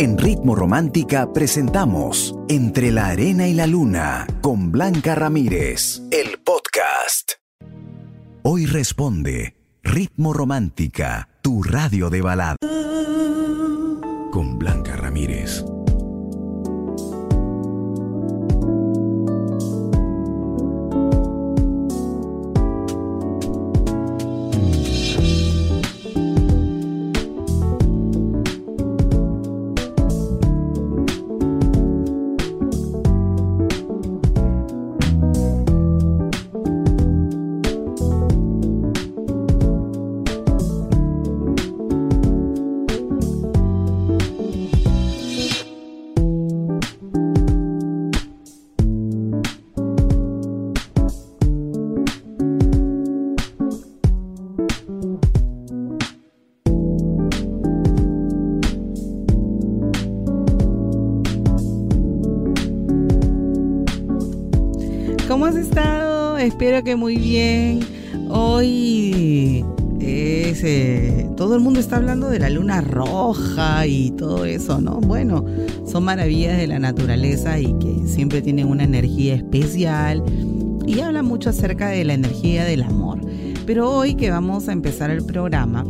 En 0.00 0.16
Ritmo 0.16 0.54
Romántica 0.54 1.32
presentamos 1.32 2.32
Entre 2.48 2.92
la 2.92 3.06
Arena 3.06 3.48
y 3.48 3.52
la 3.52 3.66
Luna 3.66 4.28
con 4.40 4.70
Blanca 4.70 5.16
Ramírez, 5.16 6.02
el 6.12 6.38
podcast. 6.38 7.32
Hoy 8.44 8.66
responde 8.66 9.56
Ritmo 9.82 10.32
Romántica, 10.32 11.28
tu 11.42 11.64
radio 11.64 12.10
de 12.10 12.22
balada. 12.22 12.56
Con 14.30 14.56
Blanca 14.56 14.94
Ramírez. 14.94 15.64
Que 66.84 66.94
muy 66.94 67.16
bien. 67.16 67.80
Hoy 68.28 69.64
es, 69.98 70.62
eh, 70.62 71.28
todo 71.36 71.56
el 71.56 71.60
mundo 71.60 71.80
está 71.80 71.96
hablando 71.96 72.30
de 72.30 72.38
la 72.38 72.50
luna 72.50 72.80
roja 72.82 73.84
y 73.84 74.12
todo 74.12 74.44
eso, 74.44 74.80
¿no? 74.80 75.00
Bueno, 75.00 75.44
son 75.84 76.04
maravillas 76.04 76.56
de 76.56 76.68
la 76.68 76.78
naturaleza 76.78 77.58
y 77.58 77.76
que 77.80 78.06
siempre 78.06 78.42
tienen 78.42 78.68
una 78.68 78.84
energía 78.84 79.34
especial 79.34 80.22
y 80.86 81.00
habla 81.00 81.24
mucho 81.24 81.50
acerca 81.50 81.88
de 81.88 82.04
la 82.04 82.14
energía 82.14 82.64
del 82.64 82.84
amor. 82.84 83.20
Pero 83.66 83.90
hoy 83.90 84.14
que 84.14 84.30
vamos 84.30 84.68
a 84.68 84.72
empezar 84.72 85.10
el 85.10 85.24
programa, 85.24 85.84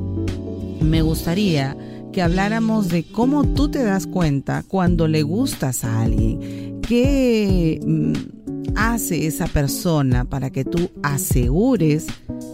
me 0.80 1.02
gustaría 1.02 1.76
que 2.14 2.22
habláramos 2.22 2.88
de 2.88 3.04
cómo 3.04 3.44
tú 3.44 3.68
te 3.70 3.84
das 3.84 4.06
cuenta 4.06 4.64
cuando 4.66 5.06
le 5.06 5.22
gustas 5.22 5.84
a 5.84 6.00
alguien. 6.00 6.80
¿Qué 6.80 7.78
mm, 7.84 8.37
hace 8.76 9.26
esa 9.26 9.46
persona 9.46 10.24
para 10.24 10.50
que 10.50 10.64
tú 10.64 10.90
asegures, 11.02 12.06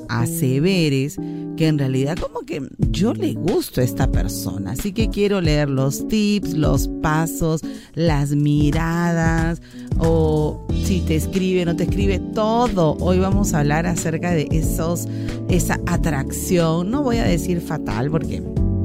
aseveres 0.09 1.17
que 1.57 1.69
en 1.69 1.79
realidad 1.79 2.17
como 2.19 2.41
que 2.41 2.63
yo 2.91 3.15
le 3.15 3.35
gusto 3.35 3.81
a 3.81 3.85
esta 3.85 4.11
persona? 4.11 4.73
Así 4.73 4.93
que 4.93 5.09
quiero 5.09 5.41
leer 5.41 5.71
los 5.71 6.07
tips, 6.09 6.55
los 6.55 6.89
pasos, 7.03 7.63
las 7.95 8.31
miradas 8.31 9.63
o 9.99 10.67
si 10.85 11.01
te 11.01 11.17
escribe, 11.17 11.65
no 11.65 11.77
te 11.77 11.85
escribe, 11.85 12.19
todo. 12.19 12.97
Hoy 13.01 13.19
vamos 13.19 13.55
a 13.55 13.61
hablar 13.61 13.87
acerca 13.87 14.33
de 14.33 14.49
esos, 14.51 15.07
esa 15.49 15.81
atracción. 15.87 16.91
No 16.91 17.03
voy 17.03 17.19
a 17.19 17.25
decir 17.25 17.61
fatal 17.61 18.11
porque 18.11 18.43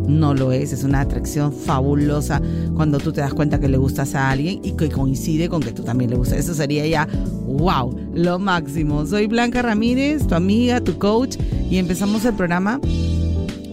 no 0.10 0.34
lo 0.34 0.52
es, 0.52 0.74
es 0.74 0.84
una 0.84 1.02
atracción 1.02 1.54
fabulosa 1.54 2.42
cuando 2.76 2.98
tú 2.98 3.14
te 3.14 3.22
das 3.22 3.34
cuenta 3.34 3.60
que 3.60 3.70
le 3.70 3.78
gustas 3.78 4.16
a 4.16 4.30
alguien 4.32 4.60
y 4.64 4.72
que 4.74 4.90
coincide 4.90 5.48
con 5.48 5.62
que 5.62 5.72
tú 5.72 5.84
también 5.84 6.10
le 6.10 6.18
gustas. 6.18 6.40
Eso 6.40 6.54
sería 6.54 6.86
ya, 6.88 7.08
wow, 7.46 7.96
lo 8.14 8.40
máximo. 8.40 9.06
Soy 9.06 9.28
Blanca 9.28 9.62
Ramírez, 9.62 10.28
tu 10.28 10.36
amiga, 10.36 10.82
tu 10.82 10.98
coach, 10.98 11.38
y 11.70 11.78
empezamos 11.78 12.26
el 12.26 12.34
programa 12.34 12.80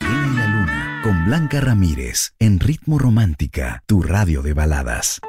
Viene 0.00 0.34
la 0.34 0.46
luna 0.46 1.02
con 1.04 1.26
Blanca 1.26 1.60
Ramírez 1.60 2.32
en 2.38 2.58
Ritmo 2.58 2.98
Romántica, 2.98 3.82
tu 3.86 4.02
radio 4.02 4.40
de 4.40 4.54
baladas. 4.54 5.20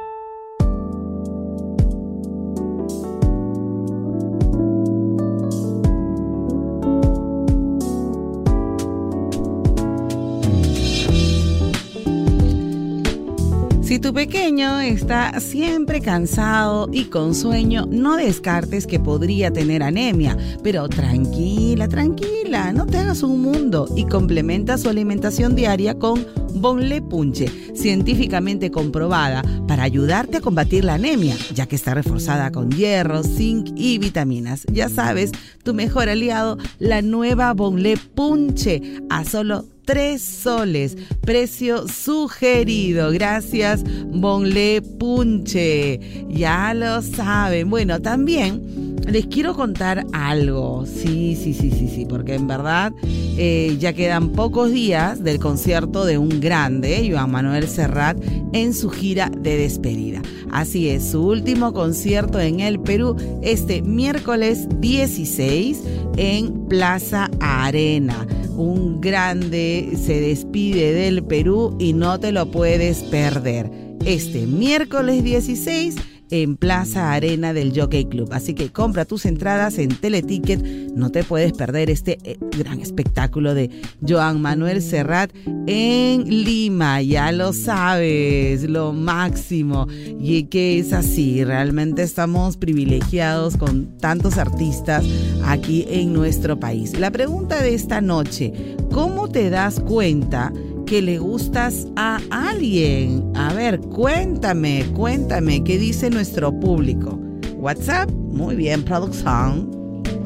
Si 13.93 13.99
tu 13.99 14.11
pequeño 14.11 14.79
está 14.79 15.39
siempre 15.39 16.01
cansado 16.01 16.89
y 16.91 17.03
con 17.03 17.35
sueño, 17.35 17.85
no 17.87 18.15
descartes 18.15 18.87
que 18.87 18.99
podría 18.99 19.53
tener 19.53 19.83
anemia, 19.83 20.35
pero 20.63 20.89
tranquila, 20.89 21.87
tranquila, 21.87 22.73
no 22.73 22.87
te 22.87 22.97
hagas 22.97 23.21
un 23.21 23.43
mundo 23.43 23.87
y 23.95 24.07
complementa 24.07 24.79
su 24.79 24.89
alimentación 24.89 25.55
diaria 25.55 25.99
con 25.99 26.25
Bonle 26.55 27.03
Punche, 27.03 27.51
científicamente 27.75 28.71
comprobada 28.71 29.43
para 29.67 29.83
ayudarte 29.83 30.37
a 30.37 30.41
combatir 30.41 30.85
la 30.85 30.95
anemia, 30.95 31.35
ya 31.53 31.67
que 31.67 31.75
está 31.75 31.93
reforzada 31.93 32.51
con 32.51 32.71
hierro, 32.71 33.21
zinc 33.21 33.73
y 33.75 33.99
vitaminas. 33.99 34.63
Ya 34.71 34.89
sabes, 34.89 35.33
tu 35.63 35.75
mejor 35.75 36.09
aliado, 36.09 36.57
la 36.79 37.03
nueva 37.03 37.53
Bonle 37.53 37.97
Punche, 37.97 38.81
a 39.11 39.23
solo 39.23 39.65
3 39.85 40.21
soles. 40.21 40.97
Precio 41.21 41.87
sugerido. 41.87 43.11
Gracias, 43.11 43.83
Bonle 44.07 44.81
Punche. 44.81 45.99
Ya 46.29 46.73
lo 46.73 47.01
saben. 47.01 47.69
Bueno, 47.69 48.01
también 48.01 48.93
les 49.07 49.25
quiero 49.27 49.55
contar 49.55 50.05
algo. 50.13 50.85
Sí, 50.85 51.37
sí, 51.41 51.53
sí, 51.53 51.71
sí, 51.71 51.87
sí. 51.87 52.05
Porque 52.05 52.35
en 52.35 52.47
verdad 52.47 52.93
eh, 53.37 53.75
ya 53.79 53.93
quedan 53.93 54.29
pocos 54.29 54.71
días 54.71 55.23
del 55.23 55.39
concierto 55.39 56.05
de 56.05 56.17
un 56.17 56.39
grande, 56.39 57.07
Joan 57.11 57.31
Manuel 57.31 57.67
Serrat, 57.67 58.17
en 58.53 58.73
su 58.73 58.89
gira 58.89 59.29
de 59.29 59.57
despedida. 59.57 60.21
Así 60.51 60.89
es, 60.89 61.11
su 61.11 61.25
último 61.25 61.73
concierto 61.73 62.39
en 62.39 62.59
el 62.59 62.79
Perú 62.79 63.15
este 63.41 63.81
miércoles 63.81 64.67
16 64.79 65.81
en 66.17 66.67
Plaza 66.67 67.29
Arena 67.39 68.27
un 68.55 69.01
grande 69.01 69.93
se 69.95 70.19
despide 70.21 70.93
del 70.93 71.23
Perú 71.23 71.75
y 71.79 71.93
no 71.93 72.19
te 72.19 72.31
lo 72.31 72.51
puedes 72.51 73.03
perder. 73.03 73.69
Este 74.05 74.47
miércoles 74.47 75.23
16 75.23 75.95
en 76.33 76.57
Plaza 76.57 77.13
Arena 77.13 77.53
del 77.53 77.79
Jockey 77.79 78.05
Club. 78.05 78.29
Así 78.33 78.55
que 78.55 78.71
compra 78.71 79.05
tus 79.05 79.27
entradas 79.27 79.77
en 79.77 79.89
Teleticket. 79.89 80.63
No 80.95 81.11
te 81.11 81.23
puedes 81.23 81.53
perder 81.53 81.91
este 81.91 82.17
eh, 82.23 82.39
gran 82.57 82.79
espectáculo 82.79 83.53
de 83.53 83.69
Joan 84.05 84.41
Manuel 84.41 84.81
Serrat 84.81 85.29
en 85.67 86.23
Lima. 86.43 87.03
Ya 87.03 87.31
lo 87.31 87.53
sabes, 87.53 88.63
lo 88.63 88.93
máximo. 88.93 89.87
Y 90.19 90.45
que 90.45 90.79
es 90.79 90.91
así, 90.91 91.43
realmente 91.43 92.01
estamos 92.01 92.57
privilegiados 92.57 93.55
con 93.55 93.95
tantos 93.99 94.39
artistas 94.39 95.05
aquí 95.45 95.85
en 95.87 96.13
nuestro 96.13 96.59
país. 96.59 96.97
La 96.97 97.11
pregunta 97.11 97.61
de 97.61 97.75
esta 97.75 98.01
noche, 98.01 98.75
¿cómo 98.91 99.27
te 99.27 99.51
das 99.51 99.79
cuenta? 99.79 100.51
Que 100.85 101.01
le 101.01 101.17
gustas 101.19 101.87
a 101.95 102.19
alguien. 102.29 103.31
A 103.35 103.53
ver, 103.53 103.79
cuéntame, 103.79 104.85
cuéntame, 104.93 105.63
¿qué 105.63 105.77
dice 105.77 106.09
nuestro 106.09 106.57
público? 106.59 107.19
WhatsApp, 107.57 108.11
muy 108.11 108.55
bien, 108.55 108.83
producción. 108.83 109.69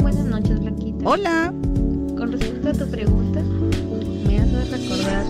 Buenas 0.01 0.25
noches, 0.25 0.59
Blanquita. 0.59 1.09
Hola. 1.09 1.53
Con 2.17 2.31
respecto 2.31 2.69
a 2.69 2.73
tu 2.73 2.91
pregunta, 2.91 3.41
me 4.25 4.39
hace 4.39 4.65
recordar 4.75 5.25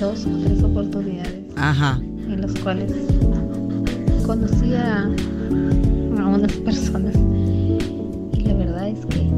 dos 0.00 0.26
o 0.26 0.38
tres 0.44 0.62
oportunidades 0.62 1.44
Ajá. 1.56 2.00
en 2.02 2.40
las 2.40 2.54
cuales 2.56 2.92
conocí 4.24 4.74
a, 4.74 5.04
a 5.04 6.28
unas 6.28 6.52
personas 6.52 7.14
y 8.32 8.40
la 8.40 8.54
verdad 8.54 8.88
es 8.88 9.06
que 9.06 9.30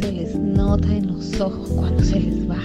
se 0.00 0.12
les 0.12 0.34
nota 0.36 0.94
en 0.94 1.06
los 1.06 1.40
ojos 1.40 1.70
cuando 1.70 2.02
se 2.02 2.20
les 2.20 2.50
va 2.50 2.58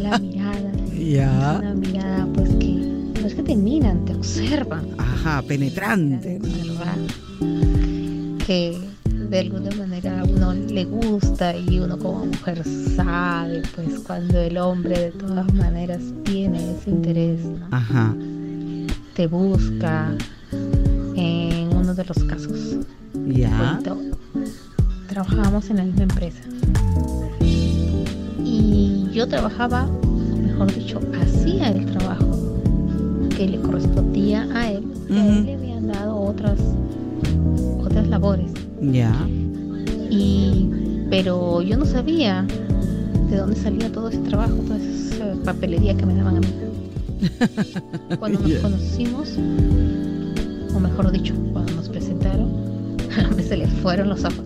la 0.00 0.18
mirada. 0.18 0.72
Ya. 0.96 1.58
Una 1.60 1.74
mirada 1.74 2.26
pues 2.34 2.50
que 2.56 2.66
no 3.20 3.26
es 3.26 3.34
que 3.34 3.42
te 3.42 3.56
miran, 3.56 4.04
te 4.04 4.14
observan. 4.14 4.86
Ajá, 4.98 5.42
penetrante. 5.42 6.40
Que 8.46 8.78
de 9.30 9.38
alguna 9.38 9.70
manera 9.76 10.20
a 10.20 10.24
uno 10.24 10.52
le 10.52 10.84
gusta 10.84 11.56
y 11.56 11.78
uno 11.78 11.98
como 11.98 12.26
mujer 12.26 12.62
sabe 12.94 13.62
pues 13.74 13.98
cuando 14.00 14.38
el 14.38 14.58
hombre 14.58 14.98
de 14.98 15.10
todas 15.12 15.52
maneras 15.54 16.00
tiene 16.24 16.76
ese 16.76 16.90
interés, 16.90 17.44
¿no? 17.44 17.66
Ajá. 17.70 18.14
te 19.14 19.26
busca 19.26 20.12
en 21.16 21.68
uno 21.74 21.94
de 21.94 22.04
los 22.04 22.24
casos. 22.24 22.76
Ya. 23.26 23.80
Cuento, 23.82 23.98
trabajábamos 25.08 25.70
en 25.70 25.76
la 25.78 25.84
misma 25.84 26.02
empresa. 26.02 26.40
Yo 29.14 29.28
trabajaba, 29.28 29.86
mejor 30.44 30.74
dicho, 30.74 30.98
hacía 31.22 31.70
el 31.70 31.86
trabajo 31.86 32.36
que 33.36 33.46
le 33.46 33.60
correspondía 33.60 34.48
a 34.52 34.72
él. 34.72 34.82
Y 35.08 35.16
a 35.16 35.26
él 35.38 35.46
le 35.46 35.54
habían 35.54 35.86
dado 35.86 36.16
otras, 36.20 36.58
otras 37.78 38.08
labores. 38.08 38.50
Ya. 38.80 39.14
Y, 40.10 40.68
pero 41.10 41.62
yo 41.62 41.76
no 41.76 41.86
sabía 41.86 42.44
de 43.30 43.36
dónde 43.36 43.54
salía 43.54 43.92
todo 43.92 44.08
ese 44.08 44.18
trabajo, 44.18 44.54
toda 44.54 44.78
esa 44.78 45.36
papelería 45.44 45.96
que 45.96 46.06
me 46.06 46.16
daban 46.16 46.38
a 46.38 46.40
mí. 46.40 46.48
Cuando 48.18 48.40
nos 48.40 48.52
conocimos, 48.54 49.38
o 50.74 50.80
mejor 50.80 51.12
dicho, 51.12 51.34
cuando 51.52 51.72
nos 51.74 51.88
presentaron, 51.88 52.50
se 53.48 53.58
le 53.58 53.68
fueron 53.68 54.08
los 54.08 54.24
ojos. 54.24 54.44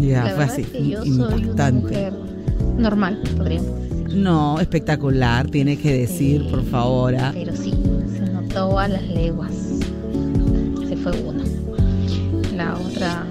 Ya, 0.00 0.22
fue 0.22 0.30
verdad 0.30 0.48
así. 0.50 0.62
es 0.62 0.68
que 0.68 0.88
yo 0.88 1.04
soy 1.04 1.44
una 1.44 1.70
mujer 1.70 2.14
normal, 2.78 3.20
podríamos. 3.36 3.85
No, 4.14 4.58
espectacular, 4.60 5.48
tiene 5.48 5.76
que 5.78 5.92
decir, 5.92 6.48
por 6.50 6.64
favor. 6.64 7.14
ah. 7.16 7.30
Pero 7.34 7.54
sí, 7.56 7.74
se 8.14 8.20
notó 8.32 8.78
a 8.78 8.88
las 8.88 9.02
leguas. 9.08 9.52
Se 10.88 10.96
fue 10.96 11.12
una. 11.22 11.44
La 12.54 12.74
otra, 12.76 13.26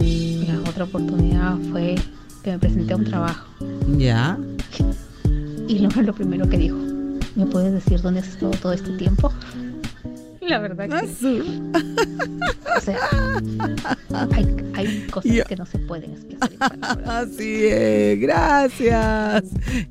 la 0.00 0.70
otra 0.70 0.84
oportunidad 0.84 1.56
fue 1.70 1.96
que 2.42 2.52
me 2.52 2.58
presenté 2.58 2.92
a 2.92 2.96
un 2.96 3.04
trabajo. 3.04 3.46
Ya. 3.96 4.38
Y 5.66 5.80
lo, 5.80 6.02
lo 6.02 6.14
primero 6.14 6.48
que 6.48 6.58
dijo, 6.58 6.76
¿me 7.34 7.46
puedes 7.46 7.72
decir 7.72 8.00
dónde 8.00 8.20
has 8.20 8.28
estado 8.28 8.52
todo 8.52 8.72
este 8.72 8.90
tiempo? 8.96 9.32
La 10.48 10.58
verdad 10.60 10.88
que, 10.88 10.94
Azul. 10.94 11.44
o 12.76 12.80
sea, 12.80 12.98
hay, 14.34 14.56
hay 14.74 15.06
cosas 15.10 15.44
que 15.46 15.56
no 15.56 15.66
se 15.66 15.78
pueden 15.80 16.14
en 16.14 16.38
palabras. 16.38 17.06
Así 17.06 17.66
es, 17.66 18.18
gracias. 18.18 19.44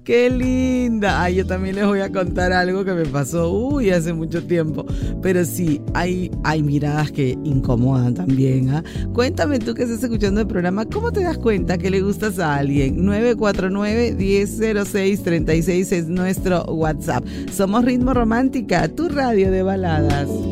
Qué 0.03 0.31
linda. 0.31 1.21
Ay, 1.21 1.35
yo 1.35 1.45
también 1.45 1.75
les 1.75 1.85
voy 1.85 1.99
a 1.99 2.11
contar 2.11 2.51
algo 2.53 2.83
que 2.83 2.93
me 2.93 3.05
pasó, 3.05 3.51
uy, 3.51 3.91
hace 3.91 4.13
mucho 4.13 4.47
tiempo. 4.47 4.83
Pero 5.21 5.45
sí, 5.45 5.79
hay, 5.93 6.31
hay 6.43 6.63
miradas 6.63 7.11
que 7.11 7.37
incomodan 7.43 8.15
también. 8.15 8.71
¿ah? 8.71 8.83
Cuéntame 9.13 9.59
tú 9.59 9.75
que 9.75 9.83
estás 9.83 10.03
escuchando 10.03 10.41
el 10.41 10.47
programa, 10.47 10.85
¿cómo 10.85 11.11
te 11.11 11.21
das 11.21 11.37
cuenta 11.37 11.77
que 11.77 11.91
le 11.91 12.01
gustas 12.01 12.39
a 12.39 12.55
alguien? 12.55 13.05
949-1006-36 13.05 15.91
es 15.91 16.07
nuestro 16.07 16.63
WhatsApp. 16.63 17.23
Somos 17.53 17.85
Ritmo 17.85 18.15
Romántica, 18.15 18.87
tu 18.87 19.07
radio 19.07 19.51
de 19.51 19.61
baladas. 19.61 20.46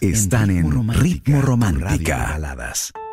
Están 0.00 0.50
en 0.50 0.88
Ritmo 0.88 1.42
Romántica. 1.42 2.28
Baladas. 2.32 2.92
Chicas, 2.92 3.05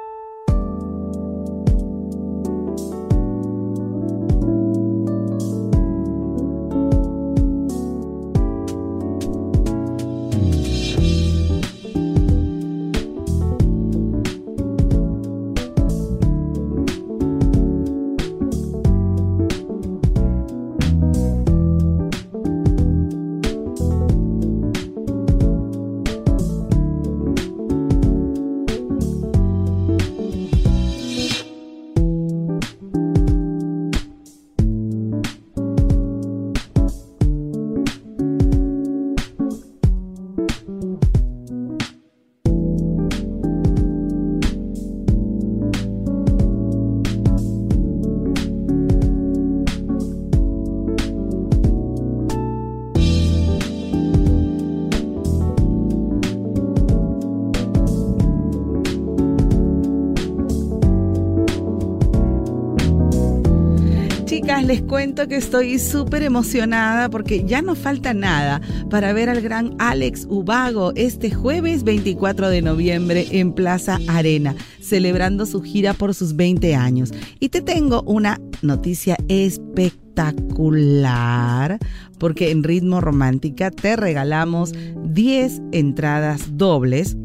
les 64.74 64.82
cuento 64.82 65.28
que 65.28 65.36
estoy 65.36 65.78
súper 65.78 66.24
emocionada 66.24 67.08
porque 67.08 67.44
ya 67.46 67.62
no 67.62 67.76
falta 67.76 68.16
nada 68.16 68.60
para 68.90 69.14
ver 69.14 69.30
al 69.30 69.40
gran 69.40 69.76
Alex 69.78 70.26
Ubago 70.28 70.94
este 70.96 71.30
jueves 71.30 71.84
24 71.84 72.50
de 72.50 72.64
noviembre 72.64 73.28
en 73.30 73.54
Plaza 73.54 74.00
Arena, 74.08 74.56
celebrando 74.82 75.46
su 75.46 75.62
gira 75.62 75.94
por 75.94 76.16
sus 76.16 76.36
20 76.36 76.74
años. 76.74 77.14
Y 77.40 77.50
te 77.50 77.62
tengo 77.62 78.02
una 78.08 78.42
noticia 78.64 79.16
espectacular 79.28 81.78
porque 82.18 82.50
en 82.50 82.64
Ritmo 82.64 83.00
Romántica 83.00 83.70
te 83.70 83.96
regalamos 83.96 84.74
10 85.04 85.62
entradas 85.72 86.58
dobles. 86.58 87.16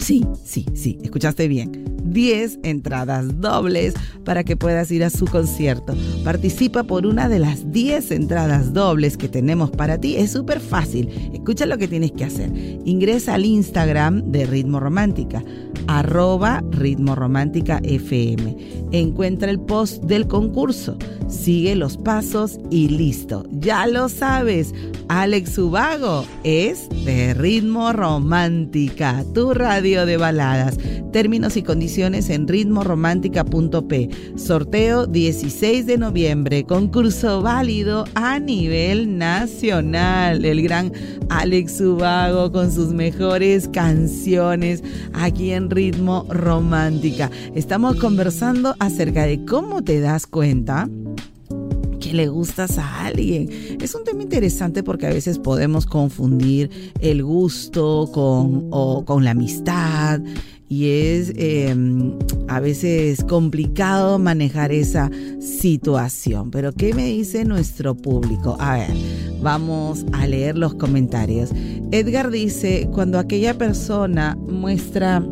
Sí, 0.00 0.26
sí, 0.44 0.66
sí, 0.74 0.98
escuchaste 1.02 1.48
bien 1.48 1.91
10 2.12 2.60
entradas 2.62 3.40
dobles 3.40 3.94
para 4.24 4.44
que 4.44 4.56
puedas 4.56 4.90
ir 4.90 5.04
a 5.04 5.10
su 5.10 5.26
concierto. 5.26 5.94
Participa 6.24 6.84
por 6.84 7.06
una 7.06 7.28
de 7.28 7.38
las 7.38 7.72
10 7.72 8.10
entradas 8.12 8.72
dobles 8.72 9.16
que 9.16 9.28
tenemos 9.28 9.70
para 9.70 9.98
ti. 9.98 10.16
Es 10.16 10.32
súper 10.32 10.60
fácil. 10.60 11.08
Escucha 11.32 11.66
lo 11.66 11.78
que 11.78 11.88
tienes 11.88 12.12
que 12.12 12.24
hacer. 12.24 12.50
Ingresa 12.84 13.34
al 13.34 13.44
Instagram 13.44 14.30
de 14.30 14.46
Ritmo 14.46 14.80
Romántica, 14.80 15.42
arroba 15.86 16.62
Ritmo 16.70 17.14
Romántica 17.14 17.80
FM. 17.82 18.56
Encuentra 18.92 19.50
el 19.50 19.60
post 19.60 20.04
del 20.04 20.26
concurso. 20.26 20.96
Sigue 21.28 21.74
los 21.76 21.96
pasos 21.96 22.58
y 22.70 22.88
listo. 22.88 23.44
Ya 23.50 23.86
lo 23.86 24.08
sabes. 24.10 24.74
Alex 25.08 25.56
Ubago 25.58 26.26
es 26.44 26.88
de 27.04 27.34
Ritmo 27.34 27.92
Romántica, 27.92 29.24
tu 29.34 29.54
radio 29.54 30.04
de 30.06 30.16
baladas. 30.18 30.78
Términos 31.12 31.56
y 31.56 31.62
condiciones 31.62 32.01
en 32.04 32.48
ritmoromántica.p. 32.48 34.10
Sorteo 34.34 35.06
16 35.06 35.86
de 35.86 35.98
noviembre. 35.98 36.64
Concurso 36.64 37.42
válido 37.42 38.06
a 38.16 38.40
nivel 38.40 39.18
nacional. 39.18 40.44
El 40.44 40.62
gran 40.62 40.92
Alex 41.28 41.80
Ubago 41.80 42.50
con 42.50 42.72
sus 42.72 42.92
mejores 42.92 43.68
canciones 43.68 44.82
aquí 45.12 45.52
en 45.52 45.70
Ritmo 45.70 46.26
Romántica. 46.28 47.30
Estamos 47.54 47.94
conversando 47.96 48.74
acerca 48.80 49.24
de 49.24 49.44
cómo 49.44 49.84
te 49.84 50.00
das 50.00 50.26
cuenta 50.26 50.88
que 52.00 52.14
le 52.14 52.26
gustas 52.26 52.78
a 52.78 53.06
alguien. 53.06 53.48
Es 53.80 53.94
un 53.94 54.02
tema 54.02 54.24
interesante 54.24 54.82
porque 54.82 55.06
a 55.06 55.10
veces 55.10 55.38
podemos 55.38 55.86
confundir 55.86 56.92
el 57.00 57.22
gusto 57.22 58.10
con, 58.12 58.70
con 59.04 59.24
la 59.24 59.30
amistad 59.30 60.20
y 60.72 60.88
es 60.88 61.34
em, 61.36 62.14
a 62.48 62.58
veces 62.58 63.22
complicado 63.24 64.18
manejar 64.18 64.72
esa 64.72 65.10
situación. 65.38 66.50
Pero 66.50 66.72
¿qué 66.72 66.94
me 66.94 67.04
dice 67.04 67.44
nuestro 67.44 67.94
público? 67.94 68.56
A 68.58 68.78
ver, 68.78 68.90
vamos 69.42 70.06
a 70.14 70.26
leer 70.26 70.56
los 70.56 70.72
comentarios. 70.72 71.50
Edgar 71.90 72.30
dice, 72.30 72.88
cuando 72.90 73.18
aquella 73.18 73.58
persona 73.58 74.34
muestra 74.34 75.22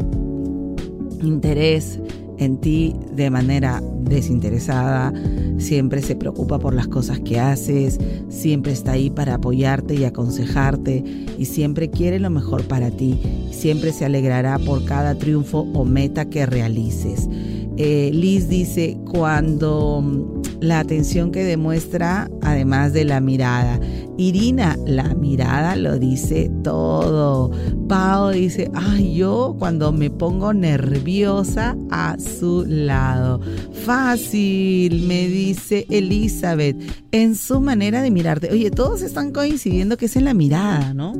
interés 1.22 1.98
en 2.40 2.56
ti 2.56 2.96
de 3.12 3.30
manera 3.30 3.82
desinteresada, 4.00 5.12
siempre 5.58 6.02
se 6.02 6.16
preocupa 6.16 6.58
por 6.58 6.74
las 6.74 6.88
cosas 6.88 7.20
que 7.20 7.38
haces, 7.38 8.00
siempre 8.28 8.72
está 8.72 8.92
ahí 8.92 9.10
para 9.10 9.34
apoyarte 9.34 9.94
y 9.94 10.04
aconsejarte 10.04 11.04
y 11.38 11.44
siempre 11.44 11.90
quiere 11.90 12.18
lo 12.18 12.30
mejor 12.30 12.64
para 12.64 12.90
ti, 12.90 13.20
siempre 13.52 13.92
se 13.92 14.06
alegrará 14.06 14.58
por 14.58 14.84
cada 14.86 15.14
triunfo 15.16 15.68
o 15.74 15.84
meta 15.84 16.24
que 16.24 16.46
realices. 16.46 17.28
Eh, 17.76 18.10
Liz 18.12 18.48
dice, 18.48 18.98
cuando 19.10 20.02
mm, 20.02 20.39
la 20.60 20.80
atención 20.80 21.32
que 21.32 21.44
demuestra, 21.44 22.30
además 22.42 22.92
de 22.92 23.04
la 23.04 23.20
mirada. 23.20 23.80
Irina, 24.18 24.76
la 24.86 25.14
mirada 25.14 25.76
lo 25.76 25.98
dice 25.98 26.50
todo. 26.62 27.50
Pau 27.88 28.30
dice, 28.30 28.70
ay, 28.74 29.14
yo 29.14 29.56
cuando 29.58 29.92
me 29.92 30.10
pongo 30.10 30.52
nerviosa 30.52 31.76
a 31.90 32.16
su 32.18 32.64
lado. 32.66 33.40
Fácil, 33.84 35.06
me 35.06 35.26
dice 35.28 35.86
Elizabeth, 35.88 36.76
en 37.12 37.34
su 37.34 37.60
manera 37.60 38.02
de 38.02 38.10
mirarte. 38.10 38.50
Oye, 38.52 38.70
todos 38.70 39.02
están 39.02 39.32
coincidiendo 39.32 39.96
que 39.96 40.06
es 40.06 40.16
en 40.16 40.26
la 40.26 40.34
mirada, 40.34 40.92
¿no? 40.92 41.14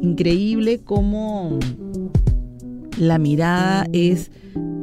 Increíble 0.00 0.78
cómo 0.84 1.58
la 2.98 3.18
mirada 3.18 3.86
es 3.92 4.30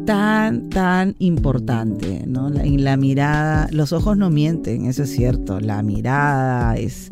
tan, 0.06 0.70
tan 0.70 1.16
importante, 1.20 2.24
¿no? 2.28 2.48
En 2.48 2.84
la 2.84 2.98
mirada, 2.98 3.68
los 3.72 3.92
ojos 3.92 4.18
no 4.18 4.30
mienten, 4.30 4.86
eso 4.86 5.04
es 5.04 5.12
cierto, 5.12 5.60
la 5.60 5.82
mirada 5.82 6.78
es 6.78 7.10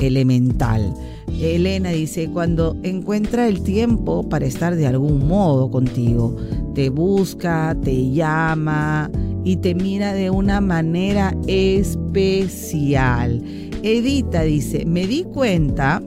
elemental. 0.00 0.92
Elena 1.40 1.90
dice, 1.90 2.28
cuando 2.30 2.76
encuentra 2.82 3.48
el 3.48 3.62
tiempo 3.62 4.28
para 4.28 4.44
estar 4.44 4.76
de 4.76 4.86
algún 4.86 5.26
modo 5.26 5.70
contigo, 5.70 6.36
te 6.74 6.90
busca, 6.90 7.74
te 7.82 8.10
llama 8.10 9.10
y 9.44 9.56
te 9.56 9.74
mira 9.74 10.12
de 10.12 10.28
una 10.30 10.60
manera 10.60 11.34
especial. 11.46 13.42
Edita 13.82 14.42
dice, 14.42 14.84
me 14.84 15.06
di 15.06 15.24
cuenta 15.24 16.02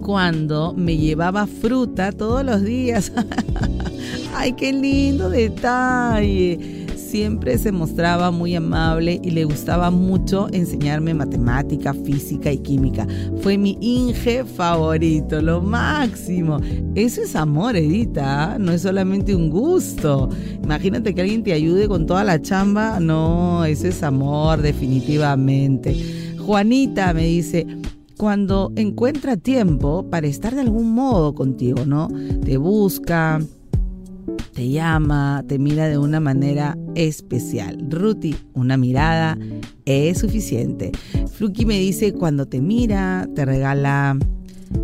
cuando 0.00 0.72
me 0.74 0.96
llevaba 0.96 1.46
fruta 1.46 2.12
todos 2.12 2.42
los 2.44 2.64
días. 2.64 3.12
¡Ay, 4.34 4.52
qué 4.52 4.72
lindo 4.72 5.30
detalle! 5.30 6.86
Siempre 6.96 7.56
se 7.56 7.72
mostraba 7.72 8.30
muy 8.30 8.54
amable 8.54 9.18
y 9.22 9.30
le 9.30 9.44
gustaba 9.44 9.90
mucho 9.90 10.48
enseñarme 10.52 11.14
matemática, 11.14 11.94
física 11.94 12.52
y 12.52 12.58
química. 12.58 13.06
Fue 13.40 13.56
mi 13.56 13.78
Inge 13.80 14.44
favorito, 14.44 15.40
lo 15.40 15.62
máximo. 15.62 16.60
Eso 16.94 17.22
es 17.22 17.34
amor, 17.34 17.76
Edita, 17.76 18.52
¿ah? 18.52 18.58
no 18.58 18.72
es 18.72 18.82
solamente 18.82 19.34
un 19.34 19.48
gusto. 19.48 20.28
Imagínate 20.62 21.14
que 21.14 21.22
alguien 21.22 21.42
te 21.42 21.54
ayude 21.54 21.88
con 21.88 22.04
toda 22.04 22.24
la 22.24 22.42
chamba. 22.42 23.00
No, 23.00 23.64
eso 23.64 23.86
es 23.86 24.02
amor, 24.02 24.60
definitivamente. 24.60 26.36
Juanita 26.38 27.14
me 27.14 27.24
dice, 27.24 27.66
cuando 28.18 28.72
encuentra 28.76 29.38
tiempo 29.38 30.04
para 30.10 30.26
estar 30.26 30.54
de 30.54 30.60
algún 30.60 30.92
modo 30.92 31.34
contigo, 31.34 31.86
¿no? 31.86 32.08
Te 32.44 32.58
busca, 32.58 33.40
te 34.54 34.68
llama, 34.68 35.44
te 35.46 35.58
mira 35.58 35.88
de 35.88 35.98
una 35.98 36.20
manera 36.20 36.76
especial. 36.94 37.78
Ruti, 37.88 38.36
una 38.54 38.76
mirada 38.76 39.38
es 39.84 40.18
suficiente. 40.18 40.92
Fluki 41.32 41.64
me 41.64 41.78
dice, 41.78 42.12
cuando 42.12 42.46
te 42.46 42.60
mira, 42.60 43.28
te 43.34 43.44
regala 43.44 44.18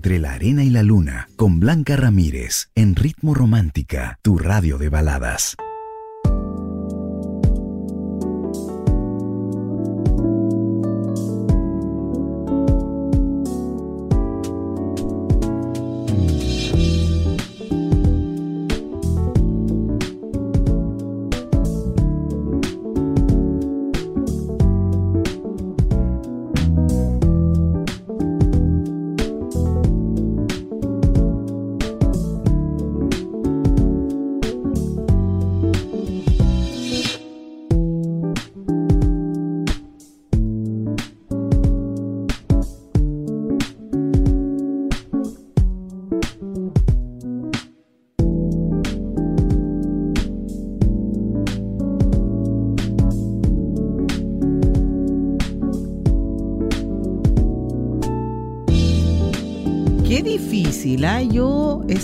Entre 0.10 0.28
la 0.28 0.34
arena 0.34 0.64
y 0.64 0.72
la 0.72 0.82
luna, 0.82 1.28
con 1.36 1.60
Blanca 1.60 1.96
Ramírez, 1.96 2.72
en 2.74 2.96
Ritmo 2.96 3.36
Romántica, 3.36 4.18
tu 4.24 4.40
radio 4.40 4.80
de 4.80 4.90
baladas. 4.90 5.56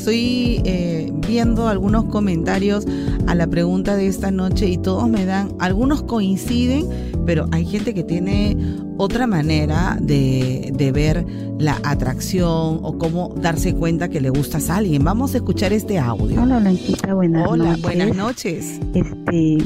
Estoy 0.06 0.62
eh, 0.66 1.12
viendo 1.28 1.68
algunos 1.68 2.04
comentarios 2.04 2.86
a 3.26 3.34
la 3.34 3.48
pregunta 3.48 3.96
de 3.96 4.06
esta 4.06 4.30
noche 4.30 4.68
y 4.70 4.78
todos 4.78 5.10
me 5.10 5.26
dan, 5.26 5.50
algunos 5.58 6.04
coinciden, 6.04 6.86
pero 7.26 7.48
hay 7.52 7.66
gente 7.66 7.96
que 7.96 8.04
tiene 8.04 8.56
otra 9.00 9.26
manera 9.26 9.98
de, 10.00 10.92
ver 10.94 11.26
la 11.58 11.80
atracción 11.84 12.82
o 12.84 13.00
cómo 13.00 13.34
darse 13.42 13.74
cuenta 13.74 14.08
que 14.08 14.22
le 14.22 14.30
gustas 14.30 14.70
a 14.70 14.76
alguien. 14.76 15.04
Vamos 15.04 15.34
a 15.34 15.38
escuchar 15.38 15.74
este 15.74 15.98
audio. 15.98 16.40
Hola 16.40 16.60
Blanquita, 16.60 17.16
buenas 17.16 17.48
Hola, 17.50 17.70
noches. 17.70 17.82
buenas 17.82 18.16
noches. 18.16 18.80
Este, 18.94 19.58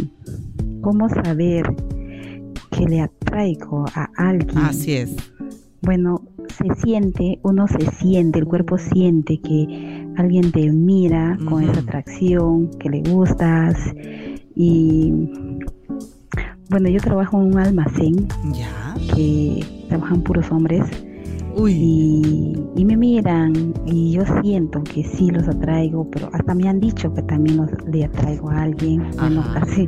¿cómo 0.79 1.09
saber 1.09 1.65
que 2.71 2.85
le 2.85 3.01
atraigo 3.01 3.83
a 3.93 4.07
alguien? 4.15 4.57
Así 4.59 4.93
es. 4.93 5.17
Bueno, 5.81 6.21
se 6.49 6.81
siente, 6.81 7.39
uno 7.43 7.67
se 7.67 7.91
siente, 7.97 8.39
el 8.39 8.45
cuerpo 8.45 8.77
siente 8.77 9.39
que 9.41 10.08
alguien 10.19 10.51
te 10.51 10.69
mira 10.71 11.37
con 11.47 11.63
esa 11.63 11.79
atracción, 11.79 12.69
que 12.77 12.89
le 12.89 13.01
gustas 13.01 13.77
y 14.55 15.13
bueno, 16.69 16.89
yo 16.89 16.99
trabajo 16.99 17.41
en 17.41 17.53
un 17.53 17.59
almacén 17.59 18.27
ya. 18.51 18.95
que 19.15 19.65
trabajan 19.87 20.21
puros 20.21 20.51
hombres 20.51 20.83
Y, 21.67 22.53
me 22.85 22.97
miran 22.97 23.73
y 23.85 24.11
yo 24.11 24.23
siento 24.41 24.83
que 24.83 25.03
sí 25.03 25.29
los 25.29 25.47
atraigo, 25.47 26.09
pero 26.09 26.29
hasta 26.33 26.55
me 26.55 26.67
han 26.67 26.79
dicho 26.79 27.13
que 27.13 27.21
también 27.21 27.57
los, 27.57 27.69
le 27.91 28.05
atraigo 28.05 28.49
a 28.49 28.63
alguien, 28.63 29.03
bueno, 29.19 29.43
casi. 29.53 29.87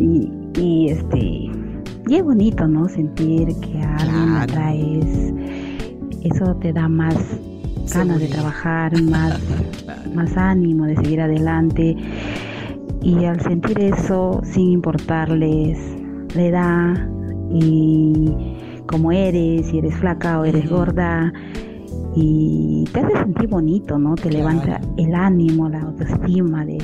Y, 0.00 0.30
y 0.58 0.88
este 0.88 1.50
y 2.08 2.14
es 2.16 2.24
bonito, 2.24 2.66
¿no? 2.66 2.88
Sentir 2.88 3.54
que 3.60 3.78
a 3.78 3.96
alguien 3.96 4.34
atraes. 4.34 5.34
Eso 6.24 6.56
te 6.56 6.72
da 6.72 6.88
más 6.88 7.14
ganas 7.92 8.20
de 8.20 8.28
trabajar, 8.28 9.00
más, 9.02 9.38
más 10.14 10.36
ánimo 10.36 10.86
de 10.86 10.96
seguir 10.96 11.20
adelante. 11.20 11.96
Y 13.02 13.24
al 13.24 13.40
sentir 13.40 13.80
eso, 13.80 14.40
sin 14.44 14.70
importarles 14.72 15.78
la 16.34 16.42
edad 16.42 17.08
y 17.50 18.32
cómo 18.86 19.12
eres, 19.12 19.66
si 19.66 19.78
eres 19.78 19.96
flaca 19.96 20.40
o 20.40 20.44
eres 20.44 20.68
gorda, 20.70 21.32
y 22.14 22.84
te 22.92 23.00
hace 23.00 23.12
sentir 23.18 23.48
bonito, 23.48 23.98
¿no? 23.98 24.14
Te 24.14 24.30
levanta 24.30 24.80
el 24.98 25.14
ánimo, 25.14 25.68
la 25.68 25.80
autoestima 25.80 26.64
de, 26.64 26.78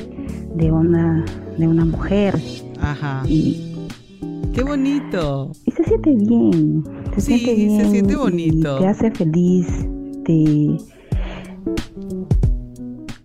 de, 0.54 0.72
una, 0.72 1.24
de 1.58 1.68
una 1.68 1.84
mujer. 1.84 2.34
Ajá. 2.80 3.22
Y, 3.26 3.68
Qué 4.54 4.64
bonito. 4.64 5.52
Y 5.66 5.70
se 5.70 5.84
siente 5.84 6.14
bien. 6.14 6.82
Se 7.14 7.20
sí, 7.20 7.38
siente 7.38 7.54
bien. 7.54 7.80
se 7.80 7.90
siente 7.90 8.16
bonito. 8.16 8.78
Te 8.78 8.86
hace 8.88 9.10
feliz. 9.12 9.68
Te. 10.28 10.76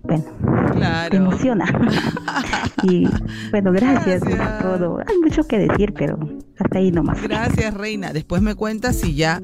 Bueno, 0.03 0.23
claro. 0.71 1.09
te 1.09 1.17
emociona. 1.17 1.65
y 2.83 3.09
bueno, 3.51 3.73
gracias, 3.73 4.21
por 4.21 4.79
todo. 4.79 4.99
Hay 5.05 5.17
mucho 5.19 5.43
que 5.43 5.57
decir, 5.59 5.93
pero 5.93 6.17
hasta 6.57 6.79
ahí 6.79 6.91
nomás. 6.91 7.21
Gracias, 7.21 7.73
Reina. 7.73 8.13
Después 8.13 8.41
me 8.41 8.55
cuentas 8.55 8.95
si 8.95 9.15
ya 9.15 9.41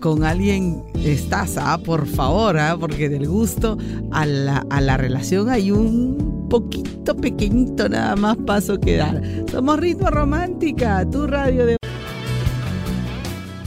con 0.00 0.24
alguien 0.24 0.82
estás, 0.96 1.56
ah, 1.56 1.78
por 1.78 2.04
favor, 2.08 2.58
ah, 2.58 2.76
porque 2.78 3.08
del 3.08 3.28
gusto 3.28 3.78
a 4.10 4.26
la, 4.26 4.66
a 4.68 4.80
la 4.80 4.96
relación 4.96 5.50
hay 5.50 5.70
un 5.70 6.48
poquito 6.50 7.16
pequeñito 7.16 7.88
nada 7.88 8.16
más 8.16 8.38
paso 8.38 8.80
que 8.80 8.96
dar. 8.96 9.22
Somos 9.48 9.78
Ritmo 9.78 10.10
Romántica, 10.10 11.08
tu 11.08 11.28
radio 11.28 11.64
de... 11.64 11.77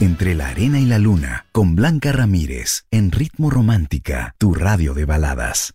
Entre 0.02 0.34
la 0.34 0.48
arena 0.48 0.80
y 0.80 0.84
la 0.84 0.98
luna, 0.98 1.46
con 1.52 1.76
Blanca 1.76 2.10
Ramírez, 2.10 2.86
en 2.90 3.12
Ritmo 3.12 3.50
Romántica, 3.50 4.34
tu 4.36 4.52
radio 4.52 4.94
de 4.94 5.04
baladas. 5.04 5.72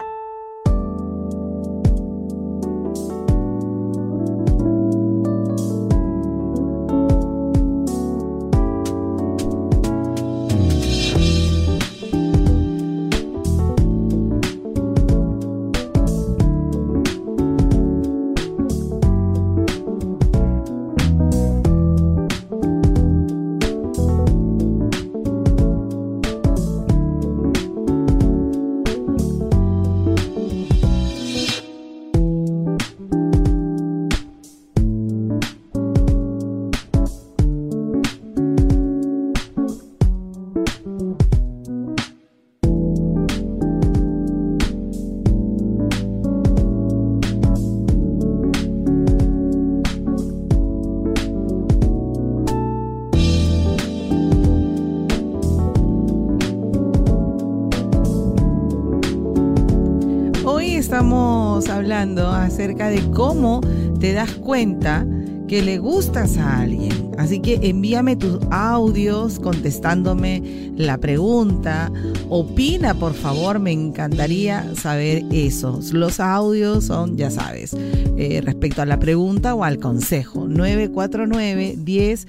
Hablando 60.97 62.27
acerca 62.27 62.89
de 62.89 63.07
cómo 63.11 63.61
te 63.99 64.13
das 64.13 64.31
cuenta 64.33 65.05
que 65.47 65.61
le 65.61 65.77
gustas 65.77 66.37
a 66.37 66.61
alguien. 66.61 67.11
Así 67.19 67.39
que 67.39 67.59
envíame 67.61 68.15
tus 68.15 68.39
audios 68.49 69.39
contestándome 69.39 70.71
la 70.75 70.97
pregunta. 70.97 71.91
Opina, 72.29 72.95
por 72.95 73.13
favor, 73.13 73.59
me 73.59 73.71
encantaría 73.71 74.73
saber 74.75 75.23
eso. 75.31 75.79
Los 75.93 76.19
audios 76.19 76.85
son, 76.85 77.15
ya 77.15 77.29
sabes, 77.29 77.75
eh, 78.17 78.41
respecto 78.43 78.81
a 78.81 78.85
la 78.87 78.97
pregunta 78.97 79.53
o 79.53 79.63
al 79.63 79.77
consejo. 79.77 80.47
949 80.47 81.75
10 81.77 82.27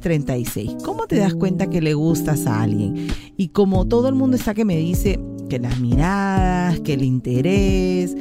36 0.00 0.76
¿Cómo 0.84 1.06
te 1.06 1.16
das 1.16 1.34
cuenta 1.34 1.70
que 1.70 1.80
le 1.80 1.94
gustas 1.94 2.46
a 2.46 2.60
alguien? 2.60 3.08
Y 3.38 3.48
como 3.48 3.86
todo 3.86 4.08
el 4.08 4.14
mundo 4.14 4.36
está 4.36 4.52
que 4.52 4.66
me 4.66 4.76
dice, 4.76 5.18
que 5.48 5.58
las 5.58 5.80
miradas, 5.80 6.80
que 6.80 6.94
el 6.94 7.02
interés, 7.02 8.14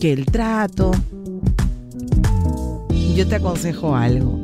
que 0.00 0.12
el 0.12 0.26
trato. 0.26 0.90
Yo 3.14 3.26
te 3.26 3.36
aconsejo 3.36 3.96
algo. 3.96 4.38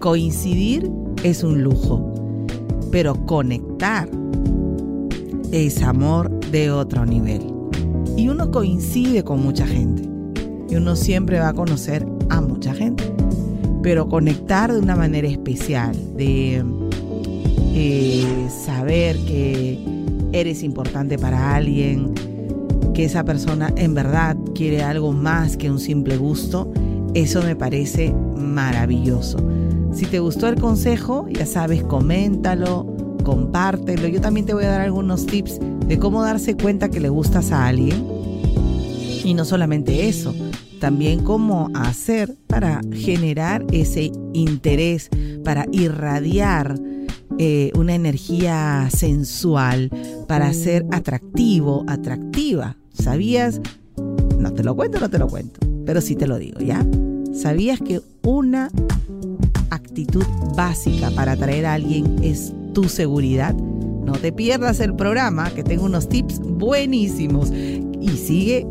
Coincidir 0.00 0.90
es 1.22 1.44
un 1.44 1.62
lujo, 1.62 2.46
pero 2.90 3.26
conectar 3.26 4.08
es 5.52 5.82
amor 5.82 6.30
de 6.50 6.70
otro 6.70 7.04
nivel. 7.04 7.42
Y 8.16 8.28
uno 8.28 8.50
coincide 8.50 9.22
con 9.22 9.42
mucha 9.42 9.66
gente. 9.66 10.08
Y 10.70 10.76
uno 10.76 10.96
siempre 10.96 11.38
va 11.38 11.48
a 11.48 11.54
conocer 11.54 12.06
a 12.30 12.40
mucha 12.40 12.74
gente. 12.74 13.04
Pero 13.82 14.08
conectar 14.08 14.72
de 14.72 14.80
una 14.80 14.96
manera 14.96 15.28
especial, 15.28 15.94
de 16.16 16.64
eh, 17.74 18.48
saber 18.64 19.16
que 19.18 19.95
eres 20.40 20.62
importante 20.62 21.18
para 21.18 21.54
alguien, 21.54 22.14
que 22.94 23.04
esa 23.04 23.24
persona 23.24 23.72
en 23.76 23.94
verdad 23.94 24.36
quiere 24.54 24.82
algo 24.82 25.12
más 25.12 25.56
que 25.56 25.70
un 25.70 25.78
simple 25.78 26.16
gusto, 26.16 26.72
eso 27.14 27.42
me 27.42 27.56
parece 27.56 28.14
maravilloso. 28.36 29.38
Si 29.92 30.06
te 30.06 30.18
gustó 30.18 30.48
el 30.48 30.60
consejo, 30.60 31.26
ya 31.30 31.46
sabes, 31.46 31.82
coméntalo, 31.82 32.86
compártelo. 33.24 34.06
Yo 34.08 34.20
también 34.20 34.46
te 34.46 34.54
voy 34.54 34.64
a 34.64 34.68
dar 34.68 34.80
algunos 34.82 35.26
tips 35.26 35.58
de 35.86 35.98
cómo 35.98 36.22
darse 36.22 36.56
cuenta 36.56 36.90
que 36.90 37.00
le 37.00 37.08
gustas 37.08 37.52
a 37.52 37.66
alguien. 37.66 38.06
Y 39.24 39.34
no 39.34 39.44
solamente 39.44 40.08
eso, 40.08 40.34
también 40.80 41.22
cómo 41.24 41.70
hacer 41.74 42.36
para 42.46 42.80
generar 42.92 43.64
ese 43.72 44.12
interés, 44.32 45.10
para 45.44 45.66
irradiar 45.72 46.78
eh, 47.38 47.70
una 47.74 47.94
energía 47.94 48.88
sensual 48.90 49.90
para 50.26 50.52
ser 50.52 50.86
atractivo, 50.90 51.84
atractiva. 51.86 52.76
¿Sabías? 52.92 53.60
No 54.38 54.52
te 54.52 54.64
lo 54.64 54.74
cuento, 54.74 55.00
no 55.00 55.10
te 55.10 55.18
lo 55.18 55.28
cuento, 55.28 55.60
pero 55.84 56.00
sí 56.00 56.16
te 56.16 56.26
lo 56.26 56.38
digo, 56.38 56.60
¿ya? 56.60 56.84
¿Sabías 57.34 57.80
que 57.80 58.00
una 58.22 58.70
actitud 59.70 60.24
básica 60.56 61.10
para 61.10 61.32
atraer 61.32 61.66
a 61.66 61.74
alguien 61.74 62.22
es 62.22 62.52
tu 62.72 62.84
seguridad? 62.84 63.54
No 63.54 64.12
te 64.12 64.32
pierdas 64.32 64.80
el 64.80 64.94
programa, 64.94 65.50
que 65.50 65.62
tengo 65.62 65.84
unos 65.84 66.08
tips 66.08 66.40
buenísimos. 66.40 67.50
Y 67.50 68.08
sigue 68.16 68.66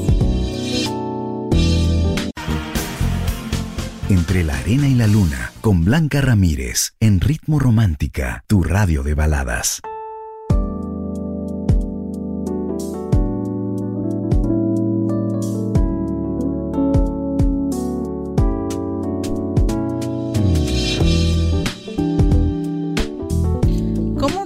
Entre 4.11 4.45
la 4.45 4.59
arena 4.59 4.87
y 4.87 4.95
la 4.95 5.07
luna, 5.07 5.51
con 5.63 5.83
Blanca 5.85 6.21
Ramírez, 6.21 6.93
en 7.01 7.21
Ritmo 7.21 7.59
Romántica, 7.59 8.45
tu 8.47 8.63
radio 8.63 9.03
de 9.03 9.15
baladas. 9.15 9.81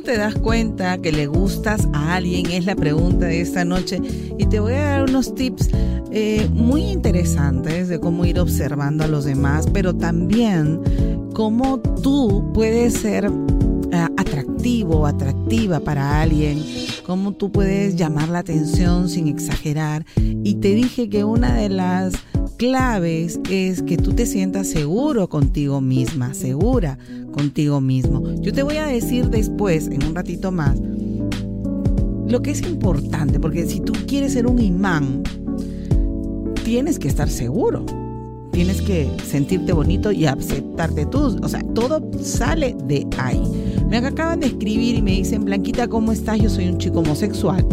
Te 0.08 0.16
das 0.16 0.34
cuenta 0.36 0.96
que 0.98 1.12
le 1.12 1.26
gustas 1.26 1.86
a 1.92 2.14
alguien? 2.14 2.50
Es 2.50 2.64
la 2.64 2.74
pregunta 2.74 3.26
de 3.26 3.42
esta 3.42 3.64
noche. 3.64 4.00
Y 4.38 4.46
te 4.46 4.58
voy 4.58 4.72
a 4.72 4.82
dar 4.82 5.10
unos 5.10 5.34
tips 5.34 5.68
eh, 6.10 6.48
muy 6.50 6.82
interesantes 6.84 7.88
de 7.88 8.00
cómo 8.00 8.24
ir 8.24 8.40
observando 8.40 9.04
a 9.04 9.06
los 9.06 9.26
demás, 9.26 9.66
pero 9.70 9.94
también 9.94 10.80
cómo 11.34 11.78
tú 11.80 12.50
puedes 12.54 12.94
ser 12.94 13.30
eh, 13.92 14.06
atractivo 14.16 15.06
atractiva 15.06 15.80
para 15.80 16.20
alguien, 16.20 16.64
cómo 17.04 17.32
tú 17.32 17.52
puedes 17.52 17.96
llamar 17.96 18.28
la 18.28 18.38
atención 18.40 19.08
sin 19.08 19.28
exagerar. 19.28 20.04
Y 20.16 20.54
te 20.54 20.74
dije 20.74 21.08
que 21.08 21.24
una 21.24 21.54
de 21.54 21.68
las 21.68 22.14
claves 22.58 23.40
es 23.48 23.82
que 23.82 23.96
tú 23.96 24.12
te 24.12 24.26
sientas 24.26 24.66
seguro 24.66 25.28
contigo 25.28 25.80
misma, 25.80 26.34
segura 26.34 26.98
contigo 27.32 27.80
mismo. 27.80 28.34
Yo 28.42 28.52
te 28.52 28.62
voy 28.62 28.76
a 28.76 28.86
decir 28.86 29.30
después, 29.30 29.86
en 29.86 30.04
un 30.04 30.14
ratito 30.14 30.52
más, 30.52 30.78
lo 32.26 32.42
que 32.42 32.50
es 32.50 32.60
importante, 32.62 33.40
porque 33.40 33.64
si 33.66 33.80
tú 33.80 33.92
quieres 34.06 34.34
ser 34.34 34.46
un 34.46 34.58
imán, 34.58 35.22
tienes 36.64 36.98
que 36.98 37.08
estar 37.08 37.30
seguro. 37.30 37.86
Tienes 38.50 38.82
que 38.82 39.08
sentirte 39.24 39.72
bonito 39.72 40.10
y 40.10 40.26
aceptarte 40.26 41.06
tú. 41.06 41.38
O 41.42 41.48
sea, 41.48 41.62
todo 41.74 42.10
sale 42.20 42.76
de 42.86 43.06
ahí. 43.18 43.40
Me 43.88 43.98
acaban 43.98 44.40
de 44.40 44.48
escribir 44.48 44.96
y 44.96 45.02
me 45.02 45.12
dicen, 45.12 45.44
Blanquita, 45.44 45.86
¿cómo 45.86 46.10
estás? 46.10 46.40
Yo 46.40 46.50
soy 46.50 46.68
un 46.68 46.78
chico 46.78 46.98
homosexual. 46.98 47.64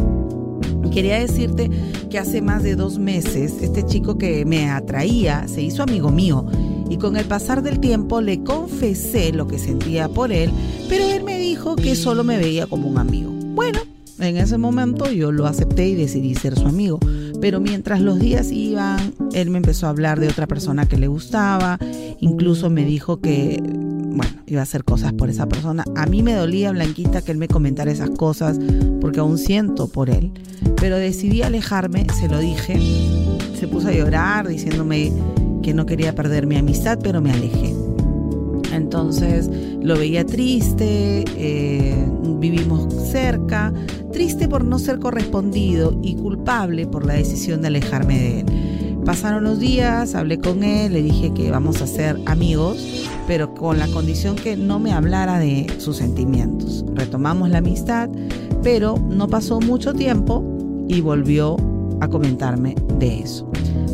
Quería 0.92 1.20
decirte 1.20 1.70
que 2.10 2.20
hace 2.20 2.42
más 2.42 2.64
de 2.64 2.76
dos 2.76 3.00
meses 3.00 3.62
este 3.62 3.86
chico 3.86 4.18
que 4.18 4.46
me 4.46 4.70
atraía 4.70 5.48
se 5.48 5.62
hizo 5.62 5.84
amigo 5.84 6.10
mío 6.10 6.46
y 6.90 6.98
con 6.98 7.18
el 7.18 7.26
pasar 7.26 7.64
del 7.64 7.80
tiempo 7.80 8.22
le 8.22 8.44
confesé 8.44 9.34
lo 9.34 9.48
que 9.48 9.60
sentía 9.60 10.08
por 10.08 10.32
él, 10.32 10.52
pero 10.88 11.10
él 11.10 11.24
me 11.24 11.38
dijo 11.38 11.76
que 11.76 11.96
solo 11.96 12.24
me 12.24 12.38
veía 12.38 12.68
como 12.68 12.88
un 12.88 12.98
amigo. 12.98 13.32
Bueno, 13.32 13.80
en 14.20 14.38
ese 14.38 14.58
momento 14.58 15.12
yo 15.12 15.32
lo 15.32 15.46
acepté 15.46 15.90
y 15.90 15.96
decidí 15.96 16.36
ser 16.36 16.58
su 16.58 16.68
amigo, 16.68 17.00
pero 17.42 17.60
mientras 17.60 18.02
los 18.02 18.20
días 18.20 18.52
iban, 18.52 19.14
él 19.34 19.50
me 19.50 19.58
empezó 19.58 19.88
a 19.88 19.90
hablar 19.90 20.20
de 20.20 20.28
otra 20.28 20.48
persona 20.48 20.88
que 20.88 20.98
le 20.98 21.08
gustaba, 21.08 21.80
incluso 22.20 22.70
me 22.70 22.86
dijo 22.86 23.18
que 23.18 23.62
bueno, 24.16 24.34
iba 24.48 24.62
a 24.62 24.64
hacer 24.64 24.84
cosas 24.84 25.14
por 25.14 25.30
esa 25.30 25.48
persona. 25.48 25.84
A 25.96 26.06
mí 26.06 26.24
me 26.24 26.34
dolía, 26.34 26.72
Blanquita, 26.72 27.22
que 27.22 27.32
él 27.32 27.38
me 27.38 27.48
comentara 27.48 27.92
esas 27.92 28.12
cosas, 28.12 28.58
porque 29.02 29.20
aún 29.20 29.38
siento 29.38 29.88
por 29.88 30.10
él. 30.10 30.32
Pero 30.78 30.98
decidí 30.98 31.42
alejarme, 31.42 32.08
se 32.18 32.28
lo 32.28 32.40
dije. 32.40 32.80
Se 33.60 33.68
puso 33.68 33.90
a 33.90 33.92
llorar 33.92 34.48
diciéndome 34.48 35.12
que 35.62 35.74
no 35.74 35.86
quería 35.86 36.16
perder 36.16 36.48
mi 36.48 36.56
amistad, 36.56 36.98
pero 37.02 37.22
me 37.22 37.32
alejé. 37.32 37.76
Entonces 38.72 39.50
lo 39.82 39.98
veía 39.98 40.26
triste, 40.26 41.26
eh, 41.38 42.08
vivimos 42.40 42.94
cerca, 43.12 43.74
triste 44.12 44.48
por 44.48 44.64
no 44.64 44.80
ser 44.80 45.00
correspondido 45.00 45.98
y 46.02 46.16
culpable 46.16 46.88
por 46.88 47.06
la 47.06 47.14
decisión 47.14 47.62
de 47.62 47.68
alejarme 47.68 48.18
de 48.18 48.40
él. 48.42 48.46
Pasaron 49.06 49.44
los 49.44 49.60
días, 49.60 50.16
hablé 50.16 50.40
con 50.40 50.64
él, 50.64 50.94
le 50.94 51.04
dije 51.04 51.32
que 51.32 51.52
vamos 51.52 51.80
a 51.84 51.86
ser 51.86 52.20
amigos, 52.26 53.08
pero 53.28 53.54
con 53.54 53.78
la 53.78 53.88
condición 53.88 54.36
que 54.36 54.58
no 54.58 54.80
me 54.80 54.94
hablara 54.94 55.38
de 55.38 55.68
sus 55.78 55.98
sentimientos. 55.98 56.84
Retomamos 56.96 57.52
la 57.52 57.60
amistad, 57.60 58.10
pero 58.64 58.98
no 58.98 59.28
pasó 59.28 59.60
mucho 59.60 59.94
tiempo 59.94 60.44
y 60.88 61.02
volvió 61.02 61.56
a 62.02 62.08
comentarme 62.08 62.74
de 62.98 63.20
eso. 63.20 63.48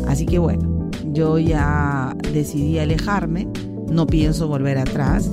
Así 0.08 0.24
que 0.24 0.38
bueno, 0.38 0.88
yo 1.12 1.38
ya 1.38 2.16
decidí 2.32 2.78
alejarme, 2.78 3.48
no 3.90 4.06
pienso 4.06 4.48
volver 4.48 4.78
atrás. 4.78 5.30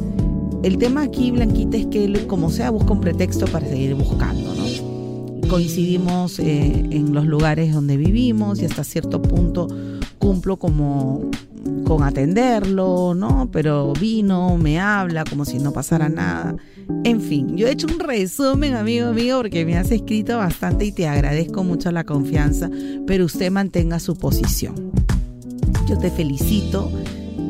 El 0.61 0.77
tema 0.77 1.03
aquí, 1.03 1.31
Blanquita, 1.31 1.77
es 1.77 1.85
que 1.85 2.03
él, 2.03 2.27
como 2.27 2.49
sea, 2.49 2.69
busca 2.69 2.91
un 2.91 2.99
pretexto 2.99 3.45
para 3.45 3.65
seguir 3.65 3.95
buscando, 3.95 4.53
¿no? 4.55 4.68
Coincidimos 5.49 6.39
eh, 6.39 6.85
en 6.91 7.13
los 7.13 7.25
lugares 7.25 7.73
donde 7.73 7.97
vivimos 7.97 8.61
y 8.61 8.65
hasta 8.65 8.83
cierto 8.83 9.21
punto 9.21 9.67
cumplo 10.17 10.57
como 10.57 11.29
con 11.85 12.03
atenderlo, 12.03 13.15
¿no? 13.15 13.49
Pero 13.51 13.93
vino, 13.93 14.57
me 14.57 14.79
habla 14.79 15.23
como 15.25 15.45
si 15.45 15.59
no 15.59 15.73
pasara 15.73 16.07
nada. 16.07 16.55
En 17.03 17.21
fin, 17.21 17.57
yo 17.57 17.67
he 17.67 17.71
hecho 17.71 17.87
un 17.87 17.99
resumen, 17.99 18.75
amigo 18.75 19.11
mío, 19.11 19.37
porque 19.37 19.65
me 19.65 19.77
has 19.77 19.91
escrito 19.91 20.37
bastante 20.37 20.85
y 20.85 20.91
te 20.91 21.07
agradezco 21.07 21.63
mucho 21.63 21.91
la 21.91 22.03
confianza, 22.03 22.69
pero 23.05 23.25
usted 23.25 23.51
mantenga 23.51 23.99
su 23.99 24.15
posición 24.15 24.91
yo 25.89 25.97
te 25.97 26.11
felicito 26.11 26.91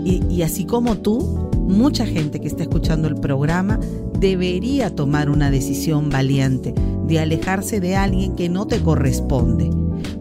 y, 0.05 0.41
así 0.43 0.65
como 0.65 0.99
tú, 0.99 1.19
mucha 1.67 2.05
gente 2.05 2.39
que 2.39 2.47
está 2.47 2.63
escuchando 2.63 3.07
el 3.07 3.15
programa 3.15 3.79
debería 4.19 4.95
tomar 4.95 5.29
una 5.29 5.51
decisión 5.51 6.09
valiente 6.09 6.73
de 7.07 7.19
alejarse 7.19 7.79
de 7.79 7.95
alguien 7.95 8.35
que 8.35 8.49
no 8.49 8.67
te 8.67 8.81
corresponde. 8.81 9.69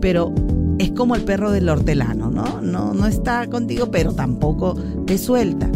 Pero 0.01 0.33
es 0.79 0.93
como 0.93 1.17
el 1.17 1.23
perro 1.23 1.51
del 1.51 1.69
hortelano, 1.69 2.31
¿no? 2.31 2.61
No, 2.63 2.95
no 2.95 3.07
está 3.07 3.49
contigo, 3.49 3.91
pero 3.91 4.13
tampoco 4.13 4.75
te 5.07 5.19
suelta. 5.19 5.71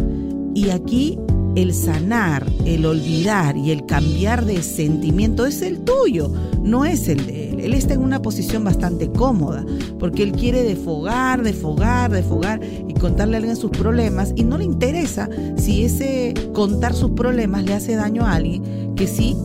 Y 0.55 0.71
aquí 0.71 1.19
el 1.55 1.75
sanar, 1.75 2.47
el 2.65 2.87
olvidar 2.87 3.57
y 3.57 3.71
el 3.73 3.85
cambiar 3.85 4.45
de 4.45 4.63
sentimiento 4.63 5.45
es 5.45 5.61
el 5.63 5.81
tuyo, 5.81 6.31
no 6.63 6.85
es 6.85 7.09
el 7.09 7.27
de 7.27 7.42
él. 7.65 7.75
Está 7.75 7.95
en 7.95 8.03
una 8.03 8.23
posición 8.23 8.65
bastante 8.65 9.11
cómoda 9.11 9.65
porque 9.99 10.23
él 10.23 10.33
quiere 10.33 10.63
defogar, 10.63 11.43
defogar, 11.43 12.11
defogar 12.11 12.61
y 12.89 12.95
contarle 12.95 13.37
a 13.37 13.39
alguien 13.39 13.57
sus 13.57 13.71
problemas 13.71 14.33
y 14.37 14.45
no 14.45 14.59
le 14.59 14.65
interesa 14.65 15.29
si 15.57 15.85
ese 15.85 16.35
contar 16.53 16.95
sus 16.95 17.13
problemas 17.13 17.65
le 17.65 17.75
hace 17.75 17.95
daño 17.95 18.25
a 18.25 18.35
alguien 18.35 18.95
que 18.95 19.07
sí 19.07 19.37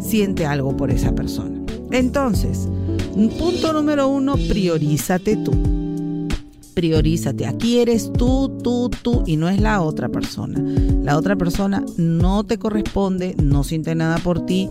siente 0.00 0.46
algo 0.46 0.76
por 0.76 0.90
esa 0.90 1.12
persona. 1.14 1.60
Entonces, 1.90 2.68
punto 3.38 3.72
número 3.72 4.08
uno, 4.08 4.36
priorízate 4.48 5.36
tú 5.36 5.52
priorízate. 6.80 7.46
Aquí 7.46 7.78
eres 7.80 8.10
tú, 8.12 8.49
tú, 8.62 8.90
tú 9.02 9.22
y 9.26 9.36
no 9.36 9.48
es 9.48 9.60
la 9.60 9.82
otra 9.82 10.08
persona. 10.08 10.62
La 11.02 11.16
otra 11.16 11.36
persona 11.36 11.84
no 11.96 12.44
te 12.44 12.58
corresponde, 12.58 13.34
no 13.42 13.64
siente 13.64 13.94
nada 13.94 14.18
por 14.18 14.46
ti, 14.46 14.70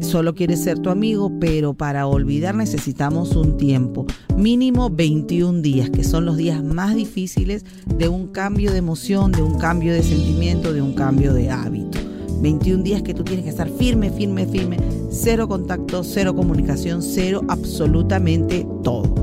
solo 0.00 0.34
quiere 0.34 0.56
ser 0.56 0.78
tu 0.78 0.90
amigo, 0.90 1.32
pero 1.40 1.74
para 1.74 2.06
olvidar 2.06 2.54
necesitamos 2.54 3.36
un 3.36 3.56
tiempo, 3.56 4.06
mínimo 4.36 4.90
21 4.90 5.60
días, 5.60 5.90
que 5.90 6.04
son 6.04 6.24
los 6.24 6.36
días 6.36 6.62
más 6.62 6.94
difíciles 6.94 7.64
de 7.86 8.08
un 8.08 8.28
cambio 8.28 8.72
de 8.72 8.78
emoción, 8.78 9.32
de 9.32 9.42
un 9.42 9.58
cambio 9.58 9.92
de 9.92 10.02
sentimiento, 10.02 10.72
de 10.72 10.82
un 10.82 10.94
cambio 10.94 11.34
de 11.34 11.50
hábito. 11.50 11.98
21 12.40 12.82
días 12.82 13.02
que 13.02 13.14
tú 13.14 13.24
tienes 13.24 13.44
que 13.44 13.50
estar 13.50 13.68
firme, 13.68 14.10
firme, 14.10 14.46
firme, 14.46 14.78
cero 15.10 15.48
contacto, 15.48 16.04
cero 16.04 16.34
comunicación, 16.34 17.02
cero 17.02 17.42
absolutamente 17.48 18.66
todo. 18.82 19.14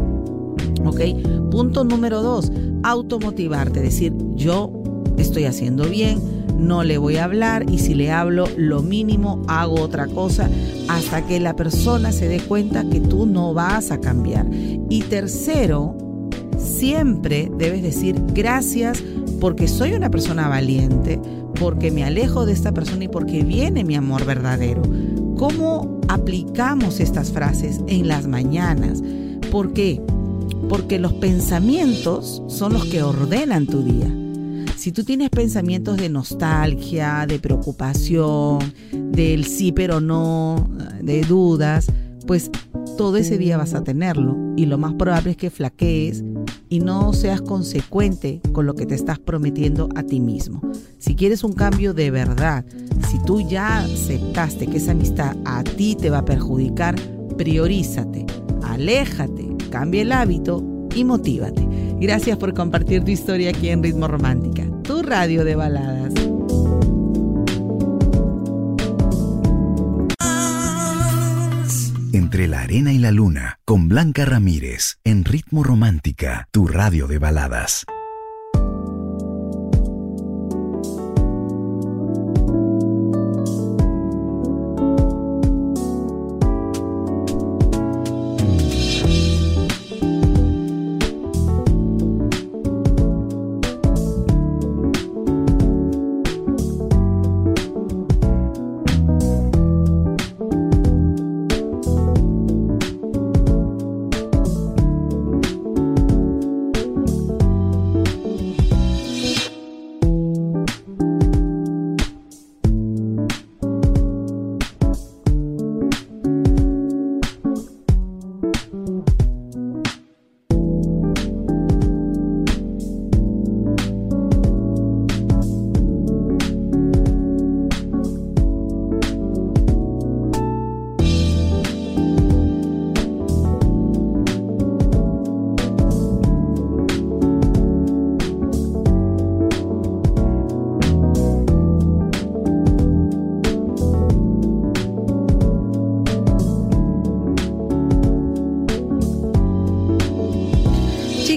¿Ok? 0.85 1.01
Punto 1.49 1.83
número 1.83 2.21
dos, 2.21 2.51
automotivarte, 2.85 3.81
decir 3.81 4.13
yo 4.35 4.71
estoy 5.17 5.45
haciendo 5.45 5.85
bien, 5.85 6.19
no 6.57 6.83
le 6.83 6.97
voy 6.97 7.17
a 7.17 7.25
hablar 7.25 7.69
y 7.69 7.79
si 7.79 7.95
le 7.95 8.11
hablo 8.11 8.47
lo 8.57 8.81
mínimo 8.81 9.41
hago 9.47 9.81
otra 9.81 10.07
cosa 10.07 10.49
hasta 10.87 11.25
que 11.25 11.39
la 11.39 11.55
persona 11.55 12.11
se 12.11 12.27
dé 12.27 12.39
cuenta 12.39 12.87
que 12.87 12.99
tú 12.99 13.25
no 13.25 13.53
vas 13.53 13.91
a 13.91 13.99
cambiar. 13.99 14.45
Y 14.89 15.01
tercero, 15.01 15.95
siempre 16.57 17.51
debes 17.57 17.81
decir 17.81 18.21
gracias 18.33 19.03
porque 19.41 19.67
soy 19.67 19.93
una 19.93 20.09
persona 20.09 20.47
valiente, 20.47 21.19
porque 21.59 21.91
me 21.91 22.03
alejo 22.03 22.45
de 22.45 22.53
esta 22.53 22.71
persona 22.71 23.05
y 23.05 23.07
porque 23.07 23.43
viene 23.43 23.83
mi 23.83 23.95
amor 23.95 24.25
verdadero. 24.25 24.83
¿Cómo 25.37 25.99
aplicamos 26.07 26.99
estas 26.99 27.31
frases 27.31 27.81
en 27.87 28.07
las 28.07 28.27
mañanas? 28.27 29.01
¿Por 29.51 29.73
qué? 29.73 30.01
Porque 30.69 30.99
los 30.99 31.13
pensamientos 31.13 32.41
son 32.47 32.73
los 32.73 32.85
que 32.85 33.03
ordenan 33.03 33.67
tu 33.67 33.83
día. 33.83 34.11
Si 34.75 34.91
tú 34.91 35.03
tienes 35.03 35.29
pensamientos 35.29 35.97
de 35.97 36.09
nostalgia, 36.09 37.25
de 37.27 37.39
preocupación, 37.39 38.59
del 38.91 39.45
sí 39.45 39.71
pero 39.71 39.99
no, 39.99 40.69
de 41.01 41.21
dudas, 41.21 41.87
pues 42.27 42.51
todo 42.97 43.17
ese 43.17 43.37
día 43.37 43.57
vas 43.57 43.73
a 43.73 43.83
tenerlo 43.83 44.37
y 44.55 44.65
lo 44.65 44.77
más 44.77 44.93
probable 44.93 45.31
es 45.31 45.37
que 45.37 45.49
flaquees 45.49 46.23
y 46.69 46.79
no 46.79 47.13
seas 47.13 47.41
consecuente 47.41 48.41
con 48.51 48.65
lo 48.65 48.75
que 48.75 48.85
te 48.85 48.95
estás 48.95 49.19
prometiendo 49.19 49.89
a 49.95 50.03
ti 50.03 50.19
mismo. 50.19 50.61
Si 50.97 51.15
quieres 51.15 51.43
un 51.43 51.53
cambio 51.53 51.93
de 51.93 52.11
verdad, 52.11 52.65
si 53.09 53.17
tú 53.25 53.41
ya 53.41 53.79
aceptaste 53.79 54.67
que 54.67 54.77
esa 54.77 54.91
amistad 54.91 55.35
a 55.45 55.63
ti 55.63 55.95
te 55.95 56.09
va 56.09 56.19
a 56.19 56.25
perjudicar, 56.25 56.95
priorízate, 57.37 58.25
aléjate 58.63 59.54
cambia 59.75 60.03
el 60.03 60.13
hábito 60.13 60.63
y 60.95 61.03
motívate. 61.03 61.67
Gracias 61.99 62.37
por 62.37 62.53
compartir 62.53 63.03
tu 63.03 63.11
historia 63.11 63.49
aquí 63.49 63.67
en 63.67 63.83
Ritmo 63.83 64.07
Romántica, 64.07 64.63
tu 64.83 65.01
radio 65.01 65.43
de 65.43 65.55
baladas. 65.57 66.13
Entre 72.13 72.47
la 72.47 72.61
arena 72.61 72.93
y 72.93 72.99
la 72.99 73.11
luna, 73.11 73.59
con 73.65 73.89
Blanca 73.89 74.23
Ramírez, 74.23 74.95
en 75.03 75.25
Ritmo 75.25 75.61
Romántica, 75.61 76.47
tu 76.51 76.67
radio 76.67 77.07
de 77.07 77.19
baladas. 77.19 77.85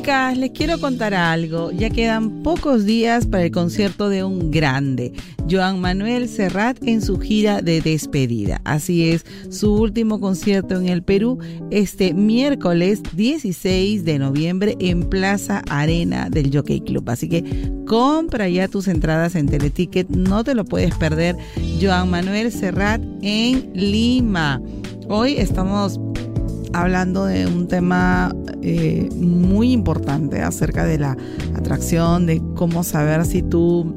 Les 0.08 0.52
quiero 0.52 0.80
contar 0.80 1.12
algo. 1.12 1.70
Ya 1.70 1.90
quedan 1.90 2.42
pocos 2.42 2.86
días 2.86 3.26
para 3.26 3.44
el 3.44 3.50
concierto 3.50 4.08
de 4.08 4.24
un 4.24 4.50
grande, 4.50 5.12
Joan 5.50 5.82
Manuel 5.82 6.30
Serrat, 6.30 6.78
en 6.82 7.02
su 7.02 7.20
gira 7.20 7.60
de 7.60 7.82
despedida. 7.82 8.62
Así 8.64 9.10
es, 9.10 9.26
su 9.50 9.74
último 9.74 10.18
concierto 10.18 10.76
en 10.76 10.88
el 10.88 11.02
Perú 11.02 11.38
este 11.70 12.14
miércoles 12.14 13.02
16 13.12 14.06
de 14.06 14.18
noviembre 14.18 14.76
en 14.80 15.02
Plaza 15.10 15.62
Arena 15.68 16.30
del 16.30 16.56
Jockey 16.56 16.80
Club. 16.80 17.10
Así 17.10 17.28
que 17.28 17.44
compra 17.86 18.48
ya 18.48 18.66
tus 18.66 18.88
entradas 18.88 19.34
en 19.34 19.46
Teleticket, 19.46 20.08
no 20.08 20.42
te 20.42 20.54
lo 20.54 20.64
puedes 20.64 20.94
perder. 20.94 21.36
Joan 21.82 22.08
Manuel 22.08 22.50
Serrat 22.50 23.02
en 23.20 23.70
Lima. 23.74 24.62
Hoy 25.10 25.34
estamos 25.36 26.00
hablando 26.72 27.24
de 27.24 27.46
un 27.46 27.68
tema 27.68 28.34
eh, 28.62 29.08
muy 29.16 29.72
importante 29.72 30.42
acerca 30.42 30.84
de 30.84 30.98
la 30.98 31.16
atracción, 31.54 32.26
de 32.26 32.42
cómo 32.54 32.84
saber 32.84 33.24
si 33.24 33.42
tú 33.42 33.94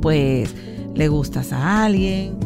pues 0.00 0.54
le 0.94 1.08
gustas 1.08 1.52
a 1.52 1.84
alguien, 1.84 2.36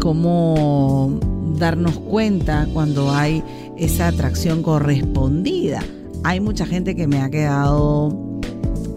cómo 0.00 1.18
darnos 1.58 1.98
cuenta 1.98 2.66
cuando 2.72 3.10
hay 3.12 3.42
esa 3.76 4.08
atracción 4.08 4.62
correspondida. 4.62 5.80
Hay 6.24 6.40
mucha 6.40 6.66
gente 6.66 6.94
que 6.94 7.06
me 7.06 7.20
ha 7.20 7.30
quedado, 7.30 8.40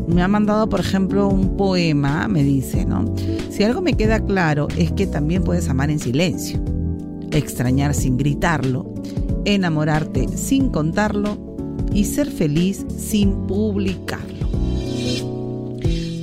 me 0.08 0.22
ha 0.22 0.28
mandado 0.28 0.68
por 0.70 0.80
ejemplo 0.80 1.28
un 1.28 1.56
poema, 1.56 2.28
me 2.28 2.44
dice, 2.44 2.86
¿no? 2.86 3.14
Si 3.50 3.64
algo 3.64 3.82
me 3.82 3.94
queda 3.94 4.20
claro 4.20 4.68
es 4.78 4.92
que 4.92 5.08
también 5.08 5.44
puedes 5.44 5.70
amar 5.70 5.90
en 5.90 6.00
silencio, 6.00 6.60
extrañar 7.32 7.94
sin 7.94 8.17
gritarlo 8.17 8.94
enamorarte 9.46 10.28
sin 10.38 10.70
contarlo 10.70 11.56
y 11.94 12.06
ser 12.06 12.32
feliz 12.32 12.86
sin 12.98 13.48
publicarlo. 13.48 14.50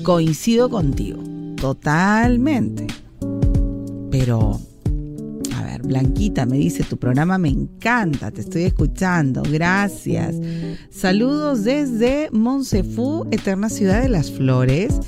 Coincido 0.03 0.71
contigo, 0.71 1.23
totalmente. 1.57 2.87
Pero, 4.11 4.59
a 5.55 5.63
ver, 5.65 5.83
Blanquita 5.83 6.47
me 6.47 6.57
dice, 6.57 6.85
tu 6.85 6.97
programa 6.97 7.37
me 7.37 7.51
encanta, 7.51 8.31
te 8.31 8.41
estoy 8.41 8.63
escuchando, 8.63 9.43
gracias. 9.43 10.37
Saludos 10.89 11.65
desde 11.65 12.31
Monsefú, 12.33 13.27
Eterna 13.31 13.69
Ciudad 13.69 14.01
de 14.01 14.09
las 14.09 14.31
Flores. 14.31 14.99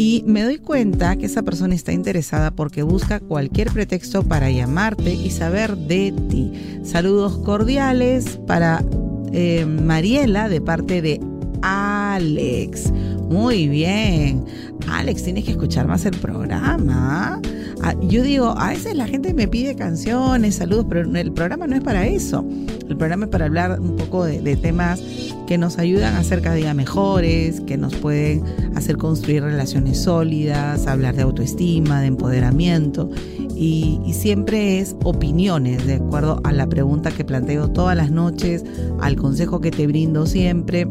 Y 0.00 0.22
me 0.28 0.44
doy 0.44 0.58
cuenta 0.58 1.16
que 1.16 1.26
esa 1.26 1.42
persona 1.42 1.74
está 1.74 1.92
interesada 1.92 2.52
porque 2.52 2.84
busca 2.84 3.18
cualquier 3.18 3.72
pretexto 3.72 4.22
para 4.22 4.48
llamarte 4.48 5.12
y 5.12 5.30
saber 5.30 5.76
de 5.76 6.14
ti. 6.30 6.52
Saludos 6.84 7.38
cordiales 7.38 8.38
para 8.46 8.84
eh, 9.32 9.66
Mariela 9.66 10.48
de 10.48 10.60
parte 10.60 11.02
de 11.02 11.20
Alex. 11.62 12.92
Muy 13.28 13.66
bien. 13.66 14.44
Alex, 14.88 15.24
tienes 15.24 15.44
que 15.44 15.50
escuchar 15.50 15.88
más 15.88 16.06
el 16.06 16.16
programa. 16.16 17.42
Ah, 17.82 17.94
yo 18.00 18.22
digo, 18.22 18.56
a 18.56 18.70
veces 18.70 18.96
la 18.96 19.06
gente 19.06 19.34
me 19.34 19.48
pide 19.48 19.74
canciones, 19.76 20.56
saludos, 20.56 20.86
pero 20.88 21.00
el 21.16 21.32
programa 21.32 21.66
no 21.66 21.76
es 21.76 21.82
para 21.82 22.06
eso. 22.06 22.44
El 22.88 22.96
programa 22.96 23.26
es 23.26 23.30
para 23.30 23.46
hablar 23.46 23.80
un 23.80 23.96
poco 23.96 24.24
de, 24.24 24.56
temas 24.56 25.00
que 25.48 25.56
nos 25.56 25.78
ayudan 25.78 26.14
a 26.14 26.22
ser 26.24 26.42
cada 26.42 26.56
día 26.56 26.74
mejores, 26.74 27.62
que 27.62 27.78
nos 27.78 27.94
pueden 27.94 28.44
hacer 28.76 28.98
construir 28.98 29.42
relaciones 29.42 29.98
sólidas, 29.98 30.86
hablar 30.86 31.16
de 31.16 31.22
autoestima, 31.22 32.02
de 32.02 32.08
empoderamiento. 32.08 33.08
Y, 33.56 33.98
y, 34.04 34.12
siempre 34.12 34.78
es 34.78 34.94
opiniones, 35.04 35.86
de 35.86 35.94
acuerdo 35.94 36.38
a 36.44 36.52
la 36.52 36.68
pregunta 36.68 37.10
que 37.10 37.24
planteo 37.24 37.68
todas 37.68 37.96
las 37.96 38.10
noches, 38.10 38.62
al 39.00 39.16
consejo 39.16 39.62
que 39.62 39.70
te 39.70 39.86
brindo 39.86 40.26
siempre. 40.26 40.86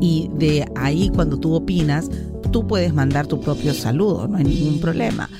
Y 0.00 0.28
de 0.36 0.66
ahí 0.74 1.08
cuando 1.14 1.38
tú 1.38 1.54
opinas, 1.54 2.10
tú 2.50 2.66
puedes 2.66 2.92
mandar 2.92 3.28
tu 3.28 3.40
propio 3.40 3.74
saludo, 3.74 4.26
no 4.26 4.38
hay 4.38 4.44
ningún 4.44 4.80
problema. 4.80 5.30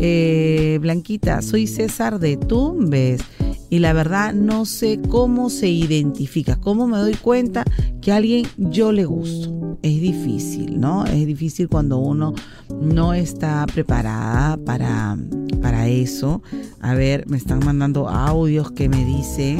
Eh, 0.00 0.78
Blanquita, 0.82 1.42
soy 1.42 1.68
César 1.68 2.18
de 2.18 2.36
Tumbes 2.36 3.22
y 3.70 3.78
la 3.78 3.92
verdad 3.92 4.34
no 4.34 4.64
sé 4.64 5.00
cómo 5.08 5.50
se 5.50 5.68
identifica, 5.68 6.56
cómo 6.56 6.86
me 6.86 6.98
doy 6.98 7.14
cuenta 7.14 7.64
que 8.00 8.12
a 8.12 8.16
alguien 8.16 8.46
yo 8.56 8.92
le 8.92 9.04
gusto. 9.04 9.78
Es 9.82 10.00
difícil, 10.00 10.80
¿no? 10.80 11.04
Es 11.04 11.26
difícil 11.26 11.68
cuando 11.68 11.98
uno 11.98 12.34
no 12.80 13.14
está 13.14 13.64
preparada 13.66 14.56
para, 14.56 15.16
para 15.62 15.86
eso. 15.86 16.42
A 16.80 16.94
ver, 16.94 17.26
me 17.28 17.36
están 17.36 17.60
mandando 17.64 18.08
audios 18.08 18.72
que 18.72 18.88
me 18.88 19.04
dicen. 19.04 19.58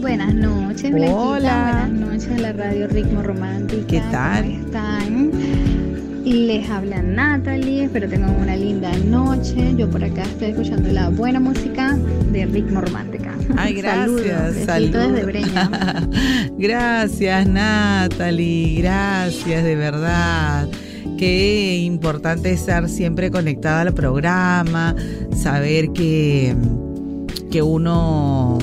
Buenas 0.00 0.34
noches, 0.34 0.90
Blanquita. 0.90 1.14
Hola. 1.14 1.86
Buenas 1.88 2.10
noches 2.10 2.30
a 2.32 2.38
la 2.38 2.52
radio 2.52 2.88
Ritmo 2.88 3.22
Romántica. 3.22 3.86
¿Qué 3.86 4.00
tal? 4.10 4.44
¿Cómo 4.44 4.64
están? 4.66 5.79
Les 6.24 6.68
habla 6.68 7.02
Natalie, 7.02 7.84
espero 7.84 8.08
tengan 8.08 8.36
una 8.36 8.54
linda 8.54 8.92
noche. 9.06 9.74
Yo 9.76 9.88
por 9.88 10.04
acá 10.04 10.22
estoy 10.22 10.50
escuchando 10.50 10.90
la 10.92 11.08
buena 11.08 11.40
música 11.40 11.96
de 12.30 12.44
Ritmo 12.44 12.82
Romántica. 12.82 13.34
Ay, 13.56 13.74
gracias. 13.82 14.66
Saludos, 14.66 15.12
desde 15.12 15.24
Breña. 15.24 15.70
gracias, 16.58 17.48
Natalie. 17.48 18.82
Gracias, 18.82 19.64
de 19.64 19.76
verdad. 19.76 20.68
Qué 21.16 21.78
importante 21.78 22.52
estar 22.52 22.88
siempre 22.88 23.30
conectada 23.30 23.80
al 23.80 23.94
programa, 23.94 24.94
saber 25.34 25.92
que, 25.92 26.54
que 27.50 27.62
uno 27.62 28.58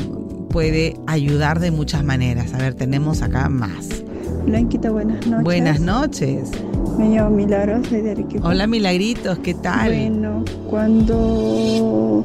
puede 0.51 0.95
ayudar 1.07 1.59
de 1.59 1.71
muchas 1.71 2.03
maneras. 2.03 2.53
A 2.53 2.57
ver, 2.59 2.75
tenemos 2.75 3.23
acá 3.23 3.49
más. 3.49 4.03
Blanquita, 4.47 4.91
buenas 4.91 5.27
noches. 5.27 5.43
Buenas 5.43 5.79
noches. 5.81 6.51
Me 6.97 7.09
llamo 7.09 7.35
Milagros, 7.35 7.85
soy 7.87 7.99
de 7.99 8.11
Arequipa. 8.11 8.47
Hola 8.47 8.65
Milagritos, 8.65 9.39
¿qué 9.39 9.53
tal? 9.53 9.89
Bueno, 9.89 10.45
cuando 10.69 12.23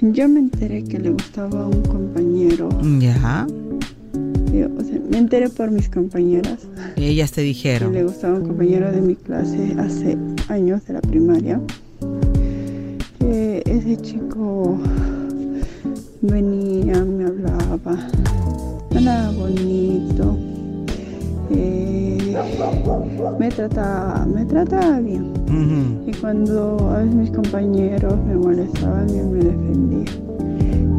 yo 0.00 0.28
me 0.28 0.40
enteré 0.40 0.82
que 0.82 0.98
le 0.98 1.10
gustaba 1.10 1.62
a 1.62 1.66
un 1.68 1.80
compañero. 1.82 2.70
Ya. 2.98 3.46
o 3.46 4.82
sea, 4.82 4.98
me 5.08 5.18
enteré 5.18 5.48
por 5.48 5.70
mis 5.70 5.88
compañeras. 5.88 6.66
Ellas 6.96 7.30
te 7.30 7.42
dijeron. 7.42 7.92
Que 7.92 7.98
le 7.98 8.04
gustaba 8.04 8.36
un 8.36 8.48
compañero 8.48 8.90
de 8.90 9.00
mi 9.00 9.14
clase 9.14 9.76
hace 9.78 10.18
años 10.48 10.84
de 10.86 10.94
la 10.94 11.02
primaria. 11.02 11.60
Que 13.20 13.62
ese 13.64 13.96
chico 13.98 14.76
venía, 16.20 17.04
me 17.04 17.26
hablaba 17.26 17.78
Era 18.94 19.30
bonito. 19.36 20.36
Eh, 21.50 22.36
me 23.38 23.48
trataba, 23.48 24.24
me 24.24 24.44
trataba 24.44 25.00
bien. 25.00 25.32
Y 26.06 26.12
cuando 26.12 26.76
a 26.90 26.98
veces 26.98 27.14
mis 27.14 27.30
compañeros 27.30 28.14
me 28.26 28.36
molestaban, 28.36 29.08
yo 29.08 29.24
me 29.24 29.38
defendía. 29.38 30.12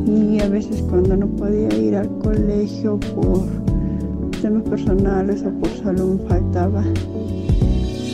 Y 0.08 0.40
a 0.42 0.50
veces 0.50 0.82
cuando 0.90 1.16
no 1.18 1.28
podía 1.28 1.74
ir 1.78 1.96
al 1.96 2.10
colegio 2.20 3.00
por 3.16 3.48
temas 4.42 4.64
personales 4.64 5.44
o 5.44 5.52
por 5.60 5.70
salud 5.70 6.20
faltaba. 6.28 6.84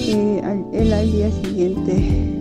Eh, 0.08 0.64
él 0.74 0.94
al 0.94 1.12
día 1.12 1.32
siguiente 1.32 2.41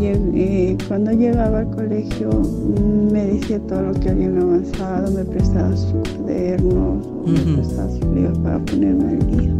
eh, 0.00 0.76
cuando 0.88 1.12
llegaba 1.12 1.60
al 1.60 1.70
colegio 1.70 2.30
mm, 2.30 3.12
me 3.12 3.26
decía 3.26 3.58
todo 3.60 3.82
lo 3.82 3.92
que 3.94 4.10
habían 4.10 4.38
avanzado, 4.38 5.12
me 5.12 5.24
prestaba 5.24 5.76
sus 5.76 5.92
cuadernos, 5.92 7.06
me 7.26 7.54
prestaba 7.54 7.90
sus 7.90 8.06
libros 8.06 8.38
para 8.38 8.58
ponerme 8.60 9.10
al 9.10 9.26
día. 9.30 9.54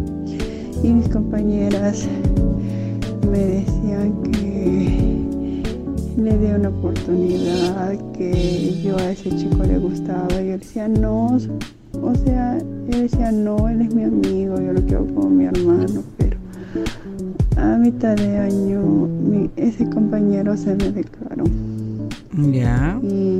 Y 0.83 0.93
mis 0.93 1.09
compañeras 1.09 2.07
me 3.31 3.39
decían 3.39 4.21
que 4.23 5.15
le 6.17 6.37
dé 6.37 6.55
una 6.55 6.69
oportunidad, 6.69 7.97
que 8.13 8.81
yo 8.83 8.97
a 8.97 9.11
ese 9.11 9.29
chico 9.31 9.63
le 9.63 9.77
gustaba. 9.77 10.41
Y 10.41 10.47
yo 10.47 10.57
decía, 10.57 10.87
no, 10.87 11.37
o 12.01 12.15
sea, 12.25 12.57
él 12.57 13.09
decía, 13.09 13.31
no, 13.31 13.69
él 13.69 13.81
es 13.81 13.93
mi 13.93 14.03
amigo, 14.03 14.59
yo 14.59 14.73
lo 14.73 14.81
quiero 14.81 15.05
como 15.07 15.29
mi 15.29 15.45
hermano, 15.45 16.03
a 17.57 17.77
mitad 17.77 18.15
de 18.15 18.37
año 18.37 19.07
ese 19.55 19.89
compañero 19.89 20.55
se 20.57 20.75
me 20.75 20.91
declaró. 20.91 21.43
Ya. 22.51 22.99
Y 23.01 23.39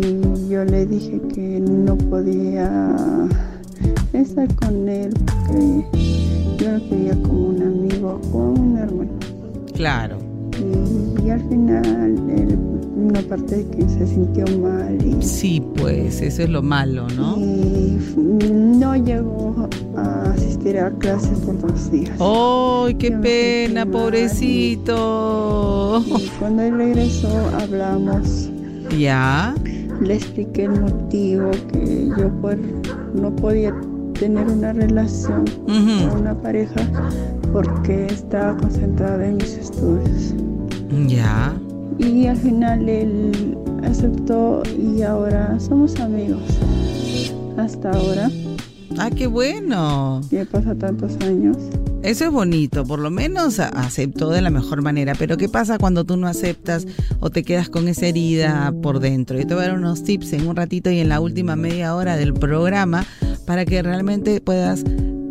yo 0.49 0.63
le 0.63 0.85
dije 0.85 1.21
que 1.33 1.59
no 1.59 1.97
podía 1.97 2.91
estar 4.13 4.53
con 4.55 4.87
él 4.87 5.13
porque 5.25 5.85
yo 6.57 6.71
lo 6.71 6.89
quería 6.89 7.13
como 7.23 7.47
un 7.49 7.61
amigo 7.61 8.21
o 8.31 8.37
un 8.37 8.77
hermano. 8.77 9.11
Claro. 9.73 10.17
Y, 11.23 11.29
al 11.29 11.41
final 11.49 12.15
una 12.95 13.21
parte 13.21 13.57
de 13.57 13.67
que 13.69 13.89
se 13.89 14.07
sintió 14.07 14.45
mal. 14.59 14.97
Y, 15.05 15.21
sí, 15.21 15.61
pues 15.75 16.21
eso 16.21 16.43
es 16.43 16.49
lo 16.49 16.61
malo, 16.61 17.07
¿no? 17.15 17.37
Y 17.37 17.99
no 18.17 18.95
llegó 18.95 19.67
a 20.79 20.91
clases 20.91 21.39
por 21.39 21.59
dos 21.59 21.91
días. 21.91 22.19
¡Ay, 22.19 22.95
qué 22.95 23.11
pena, 23.11 23.85
pobrecito! 23.85 24.93
Y 26.05 26.27
cuando 26.39 26.63
él 26.63 26.77
regresó 26.77 27.29
hablamos. 27.59 28.49
¿Ya? 28.97 29.55
Le 30.01 30.15
expliqué 30.15 30.65
el 30.65 30.81
motivo 30.81 31.51
que 31.71 32.09
yo 32.17 32.31
no 33.13 33.35
podía 33.35 33.73
tener 34.19 34.47
una 34.47 34.73
relación 34.73 35.45
con 35.65 36.21
una 36.21 36.33
pareja 36.41 36.81
porque 37.51 38.07
estaba 38.07 38.57
concentrada 38.57 39.25
en 39.25 39.37
mis 39.37 39.57
estudios. 39.57 40.33
Ya. 41.07 41.53
Y 41.97 42.27
al 42.27 42.37
final 42.37 42.87
él 42.89 43.57
aceptó 43.83 44.63
y 44.77 45.01
ahora 45.01 45.57
somos 45.59 45.99
amigos. 45.99 46.41
Hasta 47.57 47.91
ahora. 47.91 48.29
Ah, 48.97 49.09
qué 49.09 49.27
bueno. 49.27 50.21
¿Qué 50.29 50.45
pasa 50.45 50.73
tantos 50.75 51.17
años? 51.21 51.57
Eso 52.03 52.25
es 52.25 52.31
bonito, 52.31 52.85
por 52.85 52.99
lo 52.99 53.09
menos 53.09 53.59
aceptó 53.59 54.29
de 54.29 54.41
la 54.41 54.51
mejor 54.51 54.83
manera, 54.83 55.13
pero 55.17 55.37
¿qué 55.37 55.49
pasa 55.49 55.79
cuando 55.79 56.03
tú 56.03 56.17
no 56.17 56.27
aceptas 56.27 56.85
o 57.19 57.31
te 57.31 57.43
quedas 57.43 57.67
con 57.67 57.87
esa 57.87 58.05
herida 58.05 58.71
por 58.83 58.99
dentro? 58.99 59.39
Yo 59.39 59.47
te 59.47 59.55
voy 59.55 59.63
a 59.63 59.67
dar 59.69 59.77
unos 59.77 60.03
tips 60.03 60.33
en 60.33 60.47
un 60.47 60.55
ratito 60.55 60.91
y 60.91 60.99
en 60.99 61.09
la 61.09 61.19
última 61.19 61.55
media 61.55 61.95
hora 61.95 62.15
del 62.15 62.35
programa 62.35 63.05
para 63.47 63.65
que 63.65 63.81
realmente 63.81 64.39
puedas 64.39 64.83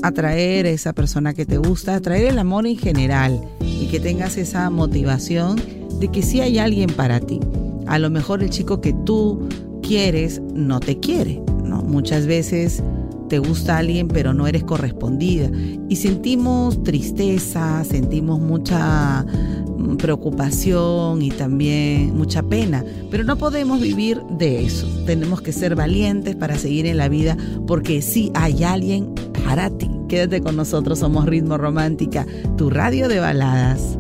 atraer 0.03 0.67
a 0.67 0.71
esa 0.71 0.93
persona 0.93 1.33
que 1.33 1.47
te 1.47 1.59
gusta, 1.59 1.95
atraer 1.95 2.27
el 2.27 2.39
amor 2.41 2.67
en 2.67 2.77
general 2.77 3.41
y 3.61 3.87
que 3.87 4.01
tengas 4.01 4.37
esa 4.37 4.69
motivación 4.69 5.63
de 6.01 6.09
que 6.09 6.23
sí 6.23 6.41
hay 6.41 6.59
alguien 6.59 6.91
para 6.91 7.21
ti. 7.21 7.39
A 7.87 8.01
lo 8.01 8.11
mejor 8.11 8.43
el 8.43 8.51
chico 8.51 8.81
que 8.81 8.93
tú 9.05 9.49
quieres 9.81 10.43
no 10.55 10.81
te 10.81 10.99
quiere, 10.99 11.41
¿no? 11.65 11.83
Muchas 11.83 12.27
veces 12.27 12.83
te 13.29 13.39
gusta 13.39 13.79
alguien 13.79 14.09
pero 14.09 14.35
no 14.35 14.47
eres 14.47 14.65
correspondida 14.65 15.51
y 15.89 15.97
sentimos 15.97 16.83
tristeza, 16.83 17.85
sentimos 17.85 18.41
mucha 18.41 19.23
mm, 19.23 19.97
preocupación 19.97 21.23
y 21.23 21.31
también 21.31 22.17
mucha 22.17 22.43
pena, 22.43 22.85
pero 23.11 23.25
no 23.25 23.37
podemos 23.37 23.81
vivir 23.81 24.21
de 24.39 24.65
eso. 24.65 24.87
Tenemos 25.07 25.41
que 25.41 25.53
ser 25.53 25.75
valientes 25.75 26.37
para 26.37 26.57
seguir 26.57 26.87
en 26.87 26.97
la 26.97 27.09
vida 27.09 27.37
porque 27.67 28.03
sí 28.03 28.31
hay 28.35 28.65
alguien 28.65 29.13
para 29.45 29.71
ti. 29.71 29.91
Quédate 30.09 30.41
con 30.41 30.57
nosotros, 30.57 30.99
somos 30.99 31.27
Ritmo 31.27 31.59
Romántica, 31.59 32.27
tu 32.57 32.71
radio 32.71 33.09
de 33.09 33.21
baladas. 33.21 33.99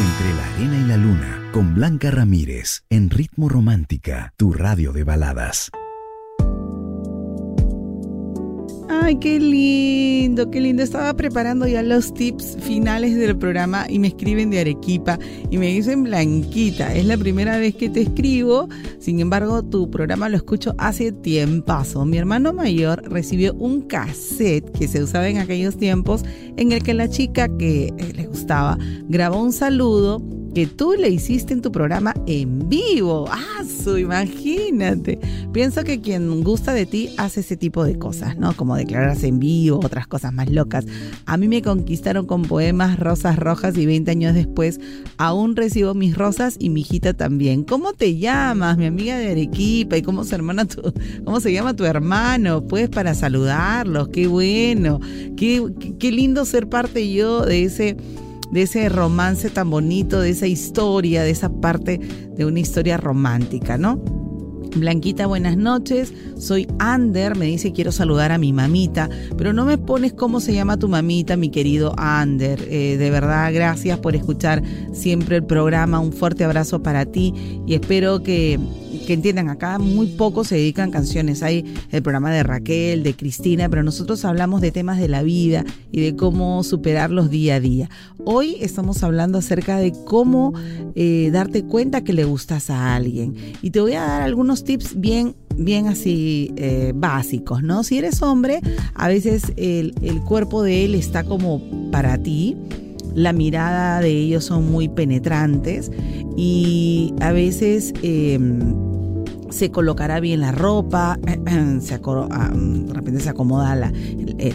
Entre 0.00 0.34
la 0.36 0.46
arena 0.54 0.84
y 0.84 0.88
la 0.88 0.96
luna, 0.96 1.50
con 1.52 1.74
Blanca 1.74 2.10
Ramírez, 2.10 2.84
en 2.90 3.10
Ritmo 3.10 3.48
Romántica, 3.48 4.32
tu 4.36 4.52
radio 4.52 4.92
de 4.92 5.04
baladas. 5.04 5.70
Ay, 9.06 9.20
qué 9.20 9.38
lindo, 9.38 10.50
qué 10.50 10.60
lindo. 10.60 10.82
Estaba 10.82 11.14
preparando 11.14 11.64
ya 11.68 11.80
los 11.80 12.12
tips 12.12 12.56
finales 12.60 13.14
del 13.14 13.38
programa 13.38 13.86
y 13.88 14.00
me 14.00 14.08
escriben 14.08 14.50
de 14.50 14.58
Arequipa 14.58 15.16
y 15.48 15.58
me 15.58 15.68
dicen 15.68 16.02
Blanquita, 16.02 16.92
es 16.92 17.06
la 17.06 17.16
primera 17.16 17.56
vez 17.56 17.76
que 17.76 17.88
te 17.88 18.00
escribo, 18.00 18.68
sin 18.98 19.20
embargo 19.20 19.62
tu 19.62 19.88
programa 19.92 20.28
lo 20.28 20.36
escucho 20.36 20.74
hace 20.78 21.12
tiempazo. 21.12 22.04
Mi 22.04 22.18
hermano 22.18 22.52
mayor 22.52 23.00
recibió 23.08 23.54
un 23.54 23.82
cassette 23.82 24.68
que 24.76 24.88
se 24.88 25.04
usaba 25.04 25.28
en 25.28 25.38
aquellos 25.38 25.76
tiempos 25.76 26.24
en 26.56 26.72
el 26.72 26.82
que 26.82 26.92
la 26.92 27.08
chica 27.08 27.46
que 27.46 27.92
eh, 27.96 28.12
le 28.12 28.26
gustaba 28.26 28.76
grabó 29.08 29.40
un 29.40 29.52
saludo 29.52 30.20
que 30.56 30.66
tú 30.66 30.94
le 30.98 31.10
hiciste 31.10 31.52
en 31.52 31.60
tu 31.60 31.70
programa 31.70 32.14
en 32.26 32.66
vivo. 32.66 33.26
¡Ah, 33.30 33.62
su! 33.62 33.98
Imagínate. 33.98 35.18
Pienso 35.52 35.84
que 35.84 36.00
quien 36.00 36.42
gusta 36.42 36.72
de 36.72 36.86
ti 36.86 37.10
hace 37.18 37.40
ese 37.40 37.58
tipo 37.58 37.84
de 37.84 37.98
cosas, 37.98 38.38
¿no? 38.38 38.56
Como 38.56 38.74
declararse 38.74 39.26
en 39.26 39.38
vivo, 39.38 39.80
otras 39.84 40.06
cosas 40.06 40.32
más 40.32 40.48
locas. 40.48 40.86
A 41.26 41.36
mí 41.36 41.46
me 41.46 41.60
conquistaron 41.60 42.24
con 42.24 42.40
poemas 42.40 42.98
rosas 42.98 43.38
rojas 43.38 43.76
y 43.76 43.84
20 43.84 44.10
años 44.10 44.34
después 44.34 44.80
aún 45.18 45.56
recibo 45.56 45.92
mis 45.92 46.16
rosas 46.16 46.56
y 46.58 46.70
mi 46.70 46.80
hijita 46.80 47.12
también. 47.12 47.62
¿Cómo 47.62 47.92
te 47.92 48.16
llamas, 48.16 48.78
mi 48.78 48.86
amiga 48.86 49.18
de 49.18 49.32
Arequipa? 49.32 49.98
¿Y 49.98 50.02
cómo 50.02 50.24
se, 50.24 50.36
hermana 50.36 50.64
tu, 50.64 50.80
cómo 51.26 51.38
se 51.38 51.52
llama 51.52 51.76
tu 51.76 51.84
hermano? 51.84 52.66
Pues 52.66 52.88
para 52.88 53.14
saludarlos. 53.14 54.08
Qué 54.08 54.26
bueno. 54.26 55.00
Qué, 55.36 55.62
qué 55.98 56.10
lindo 56.10 56.46
ser 56.46 56.66
parte 56.66 57.12
yo 57.12 57.44
de 57.44 57.64
ese 57.64 57.98
de 58.50 58.62
ese 58.62 58.88
romance 58.88 59.50
tan 59.50 59.70
bonito, 59.70 60.20
de 60.20 60.30
esa 60.30 60.46
historia, 60.46 61.22
de 61.22 61.30
esa 61.30 61.48
parte 61.48 61.98
de 61.98 62.44
una 62.44 62.60
historia 62.60 62.96
romántica, 62.96 63.78
¿no? 63.78 64.00
Blanquita, 64.76 65.26
buenas 65.26 65.56
noches. 65.56 66.12
Soy 66.38 66.68
Ander. 66.78 67.34
Me 67.36 67.46
dice 67.46 67.72
quiero 67.72 67.92
saludar 67.92 68.30
a 68.30 68.38
mi 68.38 68.52
mamita, 68.52 69.08
pero 69.36 69.52
no 69.52 69.64
me 69.64 69.78
pones 69.78 70.12
cómo 70.12 70.40
se 70.40 70.52
llama 70.52 70.76
tu 70.76 70.88
mamita, 70.88 71.36
mi 71.36 71.50
querido 71.50 71.94
Ander. 71.96 72.62
Eh, 72.68 72.96
de 72.98 73.10
verdad, 73.10 73.52
gracias 73.54 73.98
por 73.98 74.14
escuchar 74.14 74.62
siempre 74.92 75.36
el 75.36 75.44
programa. 75.44 76.00
Un 76.00 76.12
fuerte 76.12 76.44
abrazo 76.44 76.82
para 76.82 77.06
ti 77.06 77.32
y 77.66 77.74
espero 77.74 78.22
que 78.22 78.58
que 79.06 79.14
entiendan, 79.14 79.48
acá 79.48 79.78
muy 79.78 80.08
pocos 80.08 80.48
se 80.48 80.56
dedican 80.56 80.90
canciones. 80.90 81.42
Hay 81.42 81.64
el 81.90 82.02
programa 82.02 82.30
de 82.32 82.42
Raquel, 82.42 83.02
de 83.02 83.14
Cristina, 83.14 83.68
pero 83.70 83.82
nosotros 83.82 84.24
hablamos 84.24 84.60
de 84.60 84.72
temas 84.72 84.98
de 84.98 85.08
la 85.08 85.22
vida 85.22 85.64
y 85.90 86.02
de 86.02 86.16
cómo 86.16 86.62
superarlos 86.62 87.30
día 87.30 87.54
a 87.54 87.60
día. 87.60 87.88
Hoy 88.24 88.56
estamos 88.60 89.02
hablando 89.02 89.38
acerca 89.38 89.78
de 89.78 89.92
cómo 90.04 90.52
eh, 90.94 91.30
darte 91.32 91.64
cuenta 91.64 92.02
que 92.04 92.12
le 92.12 92.24
gustas 92.24 92.68
a 92.68 92.94
alguien. 92.94 93.34
Y 93.62 93.70
te 93.70 93.80
voy 93.80 93.94
a 93.94 94.02
dar 94.02 94.22
algunos 94.22 94.64
tips 94.64 95.00
bien 95.00 95.34
bien 95.58 95.86
así 95.86 96.52
eh, 96.56 96.92
básicos, 96.94 97.62
¿no? 97.62 97.82
Si 97.82 97.96
eres 97.96 98.20
hombre, 98.20 98.60
a 98.94 99.08
veces 99.08 99.54
el, 99.56 99.94
cuerpo 100.26 100.62
de 100.62 100.84
él 100.84 100.94
está 100.94 101.24
como 101.24 101.62
para 101.90 102.18
ti, 102.18 102.56
la 103.14 103.32
mirada 103.32 104.00
de 104.00 104.10
ellos 104.10 104.44
son 104.44 104.70
muy 104.70 104.88
penetrantes 104.88 105.90
y 106.36 107.14
a 107.20 107.32
veces 107.32 107.94
em, 108.02 108.74
se 109.50 109.70
colocará 109.70 110.20
bien 110.20 110.40
la 110.40 110.52
ropa, 110.52 111.18
se 111.80 111.98
de 111.98 112.92
repente 112.92 113.20
se 113.20 113.28
acomoda 113.28 113.74
la, 113.74 113.92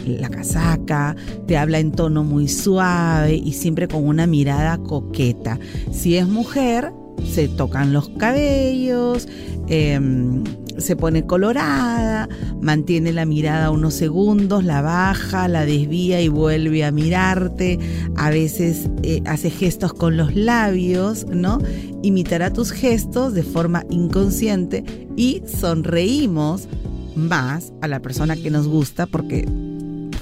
la, 0.06 0.28
casaca, 0.28 1.16
te 1.46 1.56
habla 1.56 1.78
en 1.78 1.92
tono 1.92 2.24
muy 2.24 2.48
suave 2.48 3.34
y 3.34 3.52
siempre 3.52 3.88
con 3.88 4.06
una 4.06 4.26
mirada 4.26 4.78
coqueta. 4.78 5.58
Si 5.90 6.16
es 6.16 6.28
mujer, 6.28 6.92
se 7.24 7.48
tocan 7.48 7.92
los 7.92 8.08
cabellos, 8.10 9.28
em, 9.68 10.44
se 10.78 10.96
pone 10.96 11.26
colorada, 11.26 12.28
mantiene 12.60 13.12
la 13.12 13.24
mirada 13.24 13.70
unos 13.70 13.94
segundos, 13.94 14.64
la 14.64 14.82
baja, 14.82 15.48
la 15.48 15.64
desvía 15.64 16.20
y 16.20 16.28
vuelve 16.28 16.84
a 16.84 16.92
mirarte. 16.92 17.78
A 18.16 18.30
veces 18.30 18.88
eh, 19.02 19.22
hace 19.26 19.50
gestos 19.50 19.92
con 19.92 20.16
los 20.16 20.34
labios, 20.34 21.26
¿no? 21.26 21.58
Imitará 22.02 22.52
tus 22.52 22.72
gestos 22.72 23.34
de 23.34 23.42
forma 23.42 23.84
inconsciente 23.90 24.84
y 25.16 25.42
sonreímos 25.46 26.68
más 27.14 27.72
a 27.82 27.88
la 27.88 28.00
persona 28.00 28.36
que 28.36 28.50
nos 28.50 28.68
gusta 28.68 29.06
porque 29.06 29.46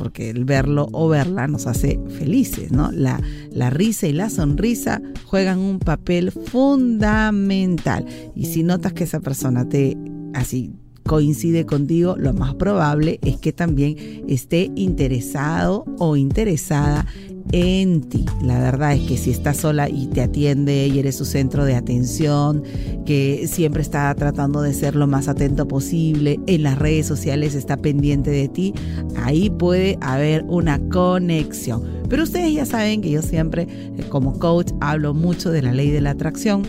porque 0.01 0.31
el 0.31 0.47
verlo 0.47 0.89
o 0.93 1.09
verla 1.09 1.47
nos 1.47 1.67
hace 1.67 2.01
felices, 2.19 2.73
¿no? 2.73 2.91
La, 2.91 3.21
la 3.51 3.69
risa 3.69 4.07
y 4.07 4.15
la 4.15 4.31
sonrisa 4.31 5.03
juegan 5.27 5.59
un 5.59 5.79
papel 5.79 6.33
fundamental. 6.33 8.07
Y 8.35 8.47
si 8.47 8.63
notas 8.63 8.95
que 8.95 9.05
esa 9.05 9.21
persona 9.21 9.69
te 9.69 9.99
así 10.35 10.73
coincide 11.11 11.67
contigo, 11.67 12.15
lo 12.17 12.33
más 12.33 12.55
probable 12.55 13.19
es 13.23 13.37
que 13.37 13.53
también 13.53 13.97
esté 14.29 14.71
interesado 14.77 15.85
o 15.99 16.15
interesada 16.17 17.05
en 17.53 18.03
ti. 18.03 18.25
La 18.43 18.61
verdad 18.61 18.95
es 18.95 19.09
que 19.09 19.17
si 19.17 19.31
estás 19.33 19.57
sola 19.57 19.89
y 19.89 20.07
te 20.07 20.21
atiende 20.21 20.87
y 20.87 21.01
eres 21.01 21.17
su 21.17 21.25
centro 21.25 21.65
de 21.65 21.75
atención, 21.75 22.63
que 23.05 23.49
siempre 23.49 23.83
está 23.83 24.15
tratando 24.15 24.63
de 24.63 24.73
ser 24.73 24.95
lo 24.95 25.09
más 25.09 25.27
atento 25.27 25.67
posible, 25.67 26.39
en 26.47 26.63
las 26.63 26.79
redes 26.79 27.07
sociales 27.07 27.57
está 27.57 27.77
pendiente 27.77 28.31
de 28.31 28.49
ti, 28.49 28.73
ahí 29.17 29.51
puede 29.51 29.99
haber 30.01 30.45
una 30.45 30.79
conexión. 30.91 31.83
Pero 32.09 32.23
ustedes 32.23 32.53
ya 32.53 32.67
saben 32.67 33.01
que 33.01 33.11
yo 33.11 33.23
siempre 33.23 33.67
eh, 33.69 34.05
como 34.09 34.39
coach 34.39 34.71
hablo 34.81 35.13
mucho 35.13 35.51
de 35.51 35.63
la 35.63 35.73
ley 35.73 35.91
de 35.91 36.01
la 36.01 36.11
atracción 36.11 36.63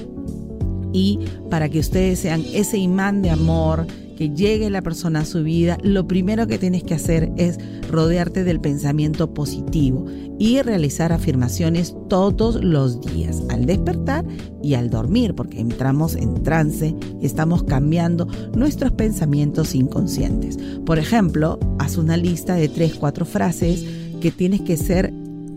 y 0.93 1.19
para 1.49 1.69
que 1.69 1.79
ustedes 1.79 2.19
sean 2.19 2.43
ese 2.53 2.77
imán 2.77 3.21
de 3.21 3.29
amor, 3.29 3.87
que 4.21 4.29
llegue 4.29 4.69
la 4.69 4.83
persona 4.83 5.21
a 5.21 5.25
su 5.25 5.43
vida, 5.43 5.79
lo 5.81 6.07
primero 6.07 6.45
que 6.45 6.59
tienes 6.59 6.83
que 6.83 6.93
hacer 6.93 7.31
es 7.37 7.57
rodearte 7.89 8.43
del 8.43 8.61
pensamiento 8.61 9.33
positivo 9.33 10.05
y 10.37 10.61
realizar 10.61 11.11
afirmaciones 11.11 11.95
todos 12.07 12.63
los 12.63 13.01
días, 13.01 13.41
al 13.49 13.65
despertar 13.65 14.23
y 14.61 14.75
al 14.75 14.91
dormir, 14.91 15.33
porque 15.33 15.59
entramos 15.59 16.15
en 16.15 16.43
trance 16.43 16.95
estamos 17.21 17.63
cambiando 17.63 18.27
nuestros 18.55 18.91
pensamientos 18.91 19.73
inconscientes. 19.73 20.59
Por 20.85 20.99
ejemplo, 20.99 21.59
haz 21.79 21.97
una 21.97 22.15
lista 22.15 22.53
de 22.53 22.69
3, 22.69 22.95
4 22.99 23.25
frases 23.25 23.83
que 24.19 24.29
tienes 24.29 24.61
que 24.61 24.77
ser 24.77 25.11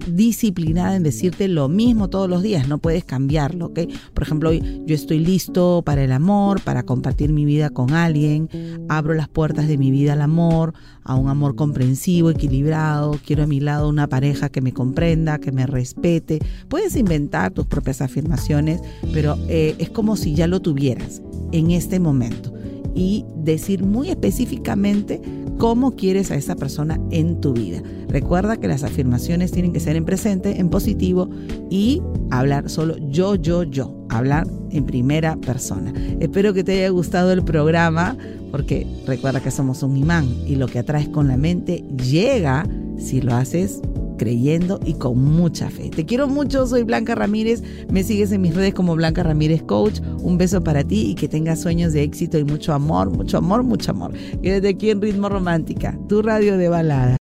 disciplinada 0.06 0.96
en 0.96 1.02
decirte 1.02 1.48
lo 1.48 1.68
mismo 1.68 2.08
todos 2.08 2.28
los 2.28 2.42
días, 2.42 2.68
no 2.68 2.78
puedes 2.78 3.04
cambiarlo, 3.04 3.66
¿ok? 3.66 3.80
Por 4.12 4.22
ejemplo, 4.22 4.50
hoy 4.50 4.82
yo 4.86 4.94
estoy 4.94 5.18
listo 5.18 5.82
para 5.84 6.04
el 6.04 6.12
amor, 6.12 6.60
para 6.62 6.82
compartir 6.84 7.32
mi 7.32 7.44
vida 7.44 7.70
con 7.70 7.92
alguien, 7.92 8.48
abro 8.88 9.14
las 9.14 9.28
puertas 9.28 9.68
de 9.68 9.78
mi 9.78 9.90
vida 9.90 10.14
al 10.14 10.22
amor, 10.22 10.74
a 11.04 11.14
un 11.14 11.28
amor 11.28 11.54
comprensivo, 11.54 12.30
equilibrado, 12.30 13.18
quiero 13.24 13.44
a 13.44 13.46
mi 13.46 13.60
lado 13.60 13.88
una 13.88 14.08
pareja 14.08 14.48
que 14.48 14.60
me 14.60 14.72
comprenda, 14.72 15.38
que 15.38 15.52
me 15.52 15.66
respete. 15.66 16.40
Puedes 16.68 16.96
inventar 16.96 17.52
tus 17.52 17.66
propias 17.66 18.00
afirmaciones, 18.00 18.80
pero 19.12 19.36
eh, 19.48 19.74
es 19.78 19.90
como 19.90 20.16
si 20.16 20.34
ya 20.34 20.46
lo 20.46 20.60
tuvieras 20.60 21.22
en 21.52 21.70
este 21.70 22.00
momento 22.00 22.52
y 22.94 23.24
decir 23.36 23.82
muy 23.82 24.10
específicamente 24.10 25.20
cómo 25.58 25.96
quieres 25.96 26.30
a 26.30 26.36
esa 26.36 26.56
persona 26.56 26.98
en 27.10 27.40
tu 27.40 27.52
vida. 27.52 27.82
Recuerda 28.14 28.58
que 28.58 28.68
las 28.68 28.84
afirmaciones 28.84 29.50
tienen 29.50 29.72
que 29.72 29.80
ser 29.80 29.96
en 29.96 30.04
presente, 30.04 30.60
en 30.60 30.68
positivo 30.68 31.28
y 31.68 32.00
hablar 32.30 32.70
solo 32.70 32.94
yo, 33.10 33.34
yo, 33.34 33.64
yo, 33.64 33.92
hablar 34.08 34.46
en 34.70 34.86
primera 34.86 35.34
persona. 35.34 35.92
Espero 36.20 36.54
que 36.54 36.62
te 36.62 36.78
haya 36.78 36.90
gustado 36.90 37.32
el 37.32 37.42
programa 37.42 38.16
porque 38.52 38.86
recuerda 39.04 39.40
que 39.40 39.50
somos 39.50 39.82
un 39.82 39.96
imán 39.96 40.28
y 40.46 40.54
lo 40.54 40.68
que 40.68 40.78
atraes 40.78 41.08
con 41.08 41.26
la 41.26 41.36
mente 41.36 41.82
llega 42.08 42.68
si 42.98 43.20
lo 43.20 43.34
haces 43.34 43.80
creyendo 44.16 44.78
y 44.86 44.94
con 44.94 45.18
mucha 45.18 45.68
fe. 45.68 45.90
Te 45.90 46.06
quiero 46.06 46.28
mucho, 46.28 46.68
soy 46.68 46.84
Blanca 46.84 47.16
Ramírez, 47.16 47.64
me 47.90 48.04
sigues 48.04 48.30
en 48.30 48.42
mis 48.42 48.54
redes 48.54 48.74
como 48.74 48.94
Blanca 48.94 49.24
Ramírez 49.24 49.64
Coach, 49.64 49.98
un 50.22 50.38
beso 50.38 50.62
para 50.62 50.84
ti 50.84 51.10
y 51.10 51.14
que 51.16 51.26
tengas 51.26 51.62
sueños 51.62 51.92
de 51.92 52.04
éxito 52.04 52.38
y 52.38 52.44
mucho 52.44 52.74
amor, 52.74 53.10
mucho 53.10 53.38
amor, 53.38 53.64
mucho 53.64 53.90
amor. 53.90 54.12
Quédate 54.40 54.68
aquí 54.68 54.90
en 54.90 55.02
Ritmo 55.02 55.28
Romántica, 55.28 55.98
tu 56.08 56.22
radio 56.22 56.56
de 56.56 56.68
balada. 56.68 57.16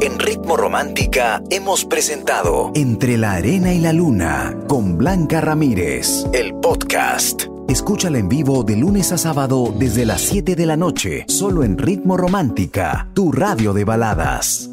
En 0.00 0.18
Ritmo 0.18 0.58
Romántica 0.58 1.42
hemos 1.50 1.86
presentado 1.86 2.70
Entre 2.74 3.16
la 3.16 3.32
Arena 3.32 3.72
y 3.72 3.80
la 3.80 3.94
Luna 3.94 4.54
con 4.68 4.98
Blanca 4.98 5.40
Ramírez, 5.40 6.26
el 6.34 6.54
podcast. 6.56 7.44
Escúchala 7.66 8.18
en 8.18 8.28
vivo 8.28 8.62
de 8.62 8.76
lunes 8.76 9.12
a 9.12 9.18
sábado 9.18 9.74
desde 9.78 10.04
las 10.04 10.20
7 10.20 10.54
de 10.54 10.66
la 10.66 10.76
noche, 10.76 11.24
solo 11.28 11.64
en 11.64 11.78
Ritmo 11.78 12.18
Romántica, 12.18 13.08
tu 13.14 13.32
radio 13.32 13.72
de 13.72 13.84
baladas. 13.84 14.68